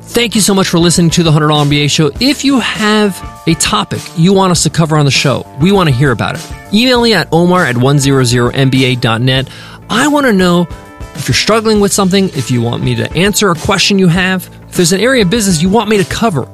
Thank 0.08 0.34
you 0.34 0.40
so 0.40 0.54
much 0.54 0.68
for 0.68 0.78
listening 0.78 1.10
to 1.10 1.22
the 1.22 1.30
$100 1.30 1.50
MBA 1.66 1.90
show. 1.90 2.10
If 2.18 2.42
you 2.42 2.60
have 2.60 3.42
a 3.46 3.54
topic 3.54 4.00
you 4.16 4.32
want 4.32 4.50
us 4.50 4.62
to 4.62 4.70
cover 4.70 4.96
on 4.96 5.04
the 5.04 5.10
show, 5.10 5.46
we 5.60 5.70
want 5.70 5.90
to 5.90 5.94
hear 5.94 6.12
about 6.12 6.34
it. 6.34 6.74
Email 6.74 7.02
me 7.02 7.12
at 7.12 7.28
omar 7.30 7.64
at 7.64 7.76
100mba.net. 7.76 9.50
I 9.90 10.08
want 10.08 10.26
to 10.26 10.32
know 10.32 10.66
if 11.14 11.28
you're 11.28 11.34
struggling 11.34 11.78
with 11.78 11.92
something, 11.92 12.30
if 12.30 12.50
you 12.50 12.62
want 12.62 12.82
me 12.82 12.94
to 12.96 13.12
answer 13.12 13.50
a 13.50 13.54
question 13.54 13.98
you 13.98 14.08
have, 14.08 14.48
if 14.68 14.76
there's 14.76 14.92
an 14.92 15.00
area 15.00 15.24
of 15.24 15.30
business 15.30 15.60
you 15.60 15.68
want 15.68 15.90
me 15.90 16.02
to 16.02 16.04
cover. 16.10 16.48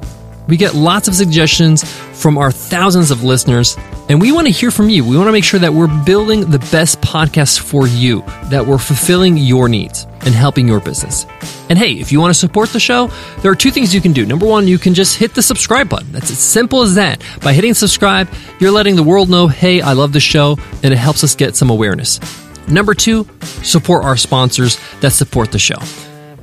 We 0.47 0.57
get 0.57 0.75
lots 0.75 1.07
of 1.07 1.15
suggestions 1.15 1.83
from 2.15 2.37
our 2.37 2.51
thousands 2.51 3.11
of 3.11 3.23
listeners, 3.23 3.77
and 4.09 4.19
we 4.21 4.31
want 4.31 4.47
to 4.47 4.53
hear 4.53 4.71
from 4.71 4.89
you. 4.89 5.03
We 5.03 5.17
want 5.17 5.27
to 5.27 5.31
make 5.31 5.43
sure 5.43 5.59
that 5.59 5.73
we're 5.73 6.03
building 6.05 6.49
the 6.49 6.59
best 6.71 7.01
podcast 7.01 7.59
for 7.59 7.87
you, 7.87 8.21
that 8.49 8.65
we're 8.65 8.77
fulfilling 8.77 9.37
your 9.37 9.67
needs 9.67 10.07
and 10.21 10.33
helping 10.33 10.67
your 10.67 10.79
business. 10.79 11.25
And 11.69 11.77
hey, 11.77 11.93
if 11.93 12.11
you 12.11 12.19
want 12.19 12.33
to 12.33 12.39
support 12.39 12.69
the 12.69 12.79
show, 12.79 13.07
there 13.41 13.51
are 13.51 13.55
two 13.55 13.71
things 13.71 13.93
you 13.93 14.01
can 14.01 14.13
do. 14.13 14.25
Number 14.25 14.45
one, 14.45 14.67
you 14.67 14.77
can 14.77 14.93
just 14.93 15.17
hit 15.17 15.33
the 15.33 15.41
subscribe 15.41 15.89
button. 15.89 16.11
That's 16.11 16.31
as 16.31 16.39
simple 16.39 16.81
as 16.81 16.95
that. 16.95 17.21
By 17.41 17.53
hitting 17.53 17.73
subscribe, 17.73 18.29
you're 18.59 18.71
letting 18.71 18.95
the 18.95 19.03
world 19.03 19.29
know, 19.29 19.47
hey, 19.47 19.81
I 19.81 19.93
love 19.93 20.13
the 20.13 20.19
show, 20.19 20.57
and 20.83 20.93
it 20.93 20.97
helps 20.97 21.23
us 21.23 21.35
get 21.35 21.55
some 21.55 21.69
awareness. 21.69 22.19
Number 22.67 22.93
two, 22.93 23.27
support 23.63 24.03
our 24.03 24.17
sponsors 24.17 24.79
that 25.01 25.11
support 25.11 25.51
the 25.51 25.59
show. 25.59 25.77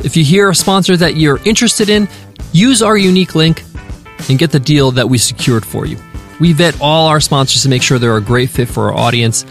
If 0.05 0.17
you 0.17 0.25
hear 0.25 0.51
a 0.51 0.55
sponsor 0.55 0.97
that 0.97 1.17
you're 1.17 1.41
interested 1.45 1.89
in, 1.89 2.09
use 2.53 2.83
our 2.83 2.97
unique 2.97 3.35
link 3.35 3.65
and 4.29 4.39
get 4.39 4.53
the 4.53 4.61
deal 4.61 4.91
that 4.93 5.09
we 5.09 5.19
secured 5.19 5.65
for 5.65 5.87
you. 5.87 5.99
We 6.41 6.53
vet 6.53 6.81
all 6.81 7.09
our 7.09 7.21
sponsors 7.21 7.63
to 7.63 7.69
make 7.69 7.83
sure 7.83 7.99
they're 7.99 8.17
a 8.17 8.21
great 8.21 8.51
fit 8.51 8.69
for 8.69 8.93
our 8.93 8.95
audience 8.95 9.45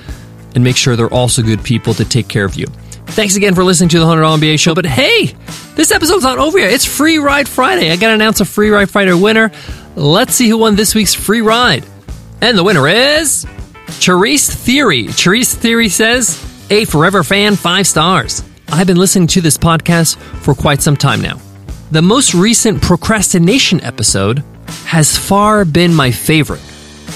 and 0.55 0.63
make 0.63 0.75
sure 0.75 0.95
they're 0.95 1.13
also 1.13 1.41
good 1.41 1.63
people 1.63 1.93
to 1.93 2.05
take 2.05 2.27
care 2.27 2.45
of 2.45 2.55
you. 2.55 2.65
Thanks 3.07 3.35
again 3.35 3.55
for 3.55 3.63
listening 3.63 3.89
to 3.89 3.99
the 3.99 4.05
$100 4.05 4.39
MBA 4.39 4.59
show. 4.59 4.73
But 4.73 4.85
hey, 4.85 5.27
this 5.75 5.91
episode's 5.91 6.23
not 6.23 6.37
over 6.37 6.57
yet. 6.59 6.71
It's 6.71 6.85
Free 6.85 7.17
Ride 7.17 7.47
Friday. 7.47 7.91
I 7.91 7.95
got 7.97 8.07
to 8.09 8.13
announce 8.13 8.39
a 8.39 8.45
Free 8.45 8.69
Ride 8.69 8.89
Friday 8.89 9.13
winner. 9.13 9.51
Let's 9.95 10.33
see 10.33 10.47
who 10.47 10.57
won 10.57 10.75
this 10.75 10.95
week's 10.95 11.13
free 11.13 11.41
ride. 11.41 11.85
And 12.41 12.57
the 12.57 12.63
winner 12.63 12.87
is 12.87 13.45
Charisse 13.99 14.49
Theory. 14.53 15.05
Charisse 15.07 15.53
Theory 15.53 15.89
says, 15.89 16.41
A 16.69 16.85
forever 16.85 17.23
fan, 17.23 17.55
five 17.55 17.85
stars. 17.85 18.43
I've 18.69 18.87
been 18.87 18.97
listening 18.97 19.27
to 19.27 19.41
this 19.41 19.57
podcast 19.57 20.15
for 20.17 20.53
quite 20.55 20.81
some 20.81 20.95
time 20.95 21.21
now. 21.21 21.39
The 21.91 22.01
most 22.01 22.33
recent 22.33 22.81
procrastination 22.81 23.81
episode 23.81 24.43
has 24.85 25.17
far 25.17 25.65
been 25.65 25.93
my 25.93 26.11
favorite. 26.11 26.61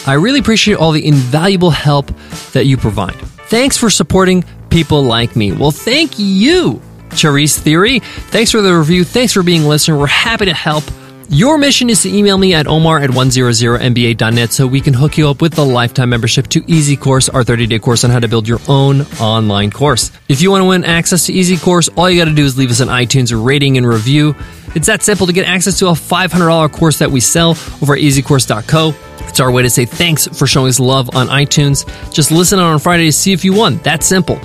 I 0.07 0.13
really 0.13 0.39
appreciate 0.39 0.75
all 0.75 0.91
the 0.91 1.05
invaluable 1.05 1.71
help 1.71 2.11
that 2.53 2.65
you 2.65 2.77
provide. 2.77 3.15
Thanks 3.47 3.77
for 3.77 3.89
supporting 3.89 4.43
people 4.69 5.03
like 5.03 5.35
me. 5.35 5.51
Well, 5.51 5.71
thank 5.71 6.17
you, 6.17 6.81
Charisse 7.09 7.57
Theory. 7.57 7.99
Thanks 7.99 8.51
for 8.51 8.61
the 8.61 8.77
review. 8.77 9.03
Thanks 9.03 9.33
for 9.33 9.43
being 9.43 9.63
a 9.63 9.67
listener. 9.67 9.97
We're 9.97 10.07
happy 10.07 10.45
to 10.45 10.53
help. 10.53 10.83
Your 11.29 11.57
mission 11.57 11.89
is 11.89 12.03
to 12.03 12.09
email 12.15 12.38
me 12.38 12.53
at 12.53 12.67
omar 12.67 12.99
at 12.99 13.09
100mba.net 13.09 14.53
so 14.53 14.67
we 14.67 14.79
can 14.79 14.93
hook 14.93 15.17
you 15.17 15.27
up 15.27 15.41
with 15.41 15.53
the 15.53 15.65
lifetime 15.65 16.09
membership 16.09 16.47
to 16.49 16.63
Easy 16.67 16.95
Course, 16.95 17.29
our 17.29 17.43
30 17.43 17.65
day 17.65 17.79
course 17.79 18.03
on 18.03 18.11
how 18.11 18.19
to 18.19 18.27
build 18.27 18.47
your 18.47 18.59
own 18.67 19.01
online 19.19 19.71
course. 19.71 20.11
If 20.29 20.41
you 20.41 20.51
want 20.51 20.61
to 20.61 20.65
win 20.65 20.85
access 20.85 21.25
to 21.25 21.33
Easy 21.33 21.57
Course, 21.57 21.89
all 21.89 22.09
you 22.09 22.21
got 22.21 22.29
to 22.29 22.35
do 22.35 22.45
is 22.45 22.57
leave 22.57 22.69
us 22.69 22.79
an 22.79 22.89
iTunes 22.89 23.33
rating 23.43 23.77
and 23.77 23.88
review. 23.88 24.35
It's 24.75 24.85
that 24.85 25.01
simple 25.01 25.25
to 25.25 25.33
get 25.33 25.47
access 25.47 25.79
to 25.79 25.88
a 25.88 25.93
$500 25.93 26.71
course 26.71 26.99
that 26.99 27.09
we 27.09 27.19
sell 27.19 27.51
over 27.81 27.95
at 27.95 28.01
easycourse.co. 28.01 28.93
It's 29.27 29.39
our 29.39 29.51
way 29.51 29.63
to 29.63 29.69
say 29.69 29.85
thanks 29.85 30.27
for 30.27 30.45
showing 30.45 30.69
us 30.69 30.79
love 30.79 31.15
on 31.15 31.27
iTunes. 31.27 31.85
Just 32.13 32.29
listen 32.29 32.59
on 32.59 32.77
Friday 32.79 33.05
to 33.05 33.11
see 33.11 33.33
if 33.33 33.43
you 33.43 33.53
won. 33.53 33.77
That's 33.77 34.05
simple. 34.05 34.39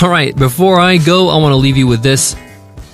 All 0.00 0.08
right, 0.08 0.34
before 0.36 0.78
I 0.78 0.98
go, 0.98 1.28
I 1.28 1.36
want 1.38 1.52
to 1.52 1.56
leave 1.56 1.76
you 1.76 1.88
with 1.88 2.02
this. 2.02 2.36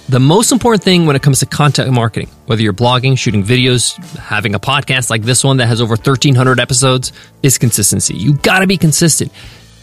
The 0.09 0.21
most 0.21 0.53
important 0.53 0.85
thing 0.85 1.07
when 1.07 1.17
it 1.17 1.23
comes 1.23 1.41
to 1.41 1.47
content 1.47 1.91
marketing, 1.91 2.29
whether 2.47 2.63
you're 2.63 2.73
blogging, 2.73 3.19
shooting 3.19 3.43
videos, 3.43 3.97
having 4.17 4.55
a 4.55 4.61
podcast 4.61 5.11
like 5.11 5.23
this 5.23 5.43
one 5.43 5.57
that 5.57 5.67
has 5.67 5.81
over 5.81 5.97
1,300 5.97 6.61
episodes, 6.61 7.13
is 7.43 7.59
consistency. 7.59 8.15
You 8.17 8.35
gotta 8.35 8.69
be 8.69 8.77
consistent. 8.77 9.33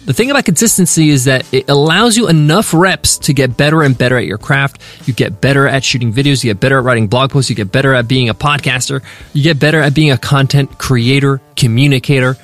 The 0.06 0.14
thing 0.14 0.32
about 0.32 0.46
consistency 0.46 1.10
is 1.10 1.26
that 1.26 1.46
it 1.54 1.70
allows 1.70 2.16
you 2.16 2.30
enough 2.30 2.74
reps 2.74 3.18
to 3.20 3.34
get 3.34 3.58
better 3.58 3.84
and 3.84 3.98
better 3.98 4.18
at 4.18 4.26
your 4.26 4.38
craft. 4.38 4.82
You 5.06 5.14
get 5.14 5.42
better 5.42 5.68
at 5.68 5.84
shooting 5.84 6.14
videos, 6.14 6.42
you 6.42 6.52
get 6.52 6.62
better 6.62 6.78
at 6.78 6.86
writing 6.86 7.08
blog 7.08 7.32
posts, 7.32 7.50
you 7.50 7.56
get 7.56 7.74
better 7.74 7.94
at 7.94 8.08
being 8.08 8.30
a 8.30 8.34
podcaster, 8.34 9.04
you 9.34 9.44
get 9.44 9.60
better 9.60 9.82
at 9.82 9.94
being 9.94 10.12
a 10.12 10.18
content 10.18 10.78
creator, 10.78 11.42
communicator, 11.58 12.38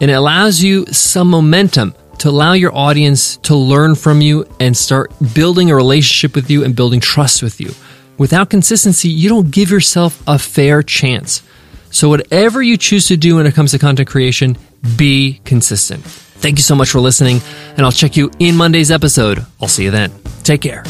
and 0.00 0.10
it 0.10 0.14
allows 0.14 0.62
you 0.62 0.86
some 0.86 1.28
momentum 1.28 1.94
to 2.18 2.28
allow 2.28 2.52
your 2.52 2.74
audience 2.74 3.36
to 3.38 3.54
learn 3.54 3.94
from 3.94 4.20
you 4.20 4.46
and 4.60 4.76
start 4.76 5.12
building 5.34 5.70
a 5.70 5.74
relationship 5.74 6.34
with 6.34 6.50
you 6.50 6.64
and 6.64 6.74
building 6.74 7.00
trust 7.00 7.42
with 7.42 7.60
you. 7.60 7.70
Without 8.18 8.50
consistency, 8.50 9.08
you 9.08 9.28
don't 9.28 9.50
give 9.50 9.70
yourself 9.70 10.22
a 10.26 10.38
fair 10.38 10.82
chance. 10.82 11.42
So, 11.90 12.08
whatever 12.08 12.60
you 12.62 12.76
choose 12.76 13.06
to 13.08 13.16
do 13.16 13.36
when 13.36 13.46
it 13.46 13.54
comes 13.54 13.70
to 13.70 13.78
content 13.78 14.08
creation, 14.08 14.58
be 14.96 15.40
consistent. 15.44 16.04
Thank 16.04 16.58
you 16.58 16.62
so 16.62 16.74
much 16.74 16.90
for 16.90 17.00
listening, 17.00 17.40
and 17.76 17.80
I'll 17.80 17.92
check 17.92 18.16
you 18.16 18.30
in 18.38 18.56
Monday's 18.56 18.90
episode. 18.90 19.44
I'll 19.60 19.68
see 19.68 19.84
you 19.84 19.90
then. 19.90 20.12
Take 20.42 20.60
care. 20.62 20.84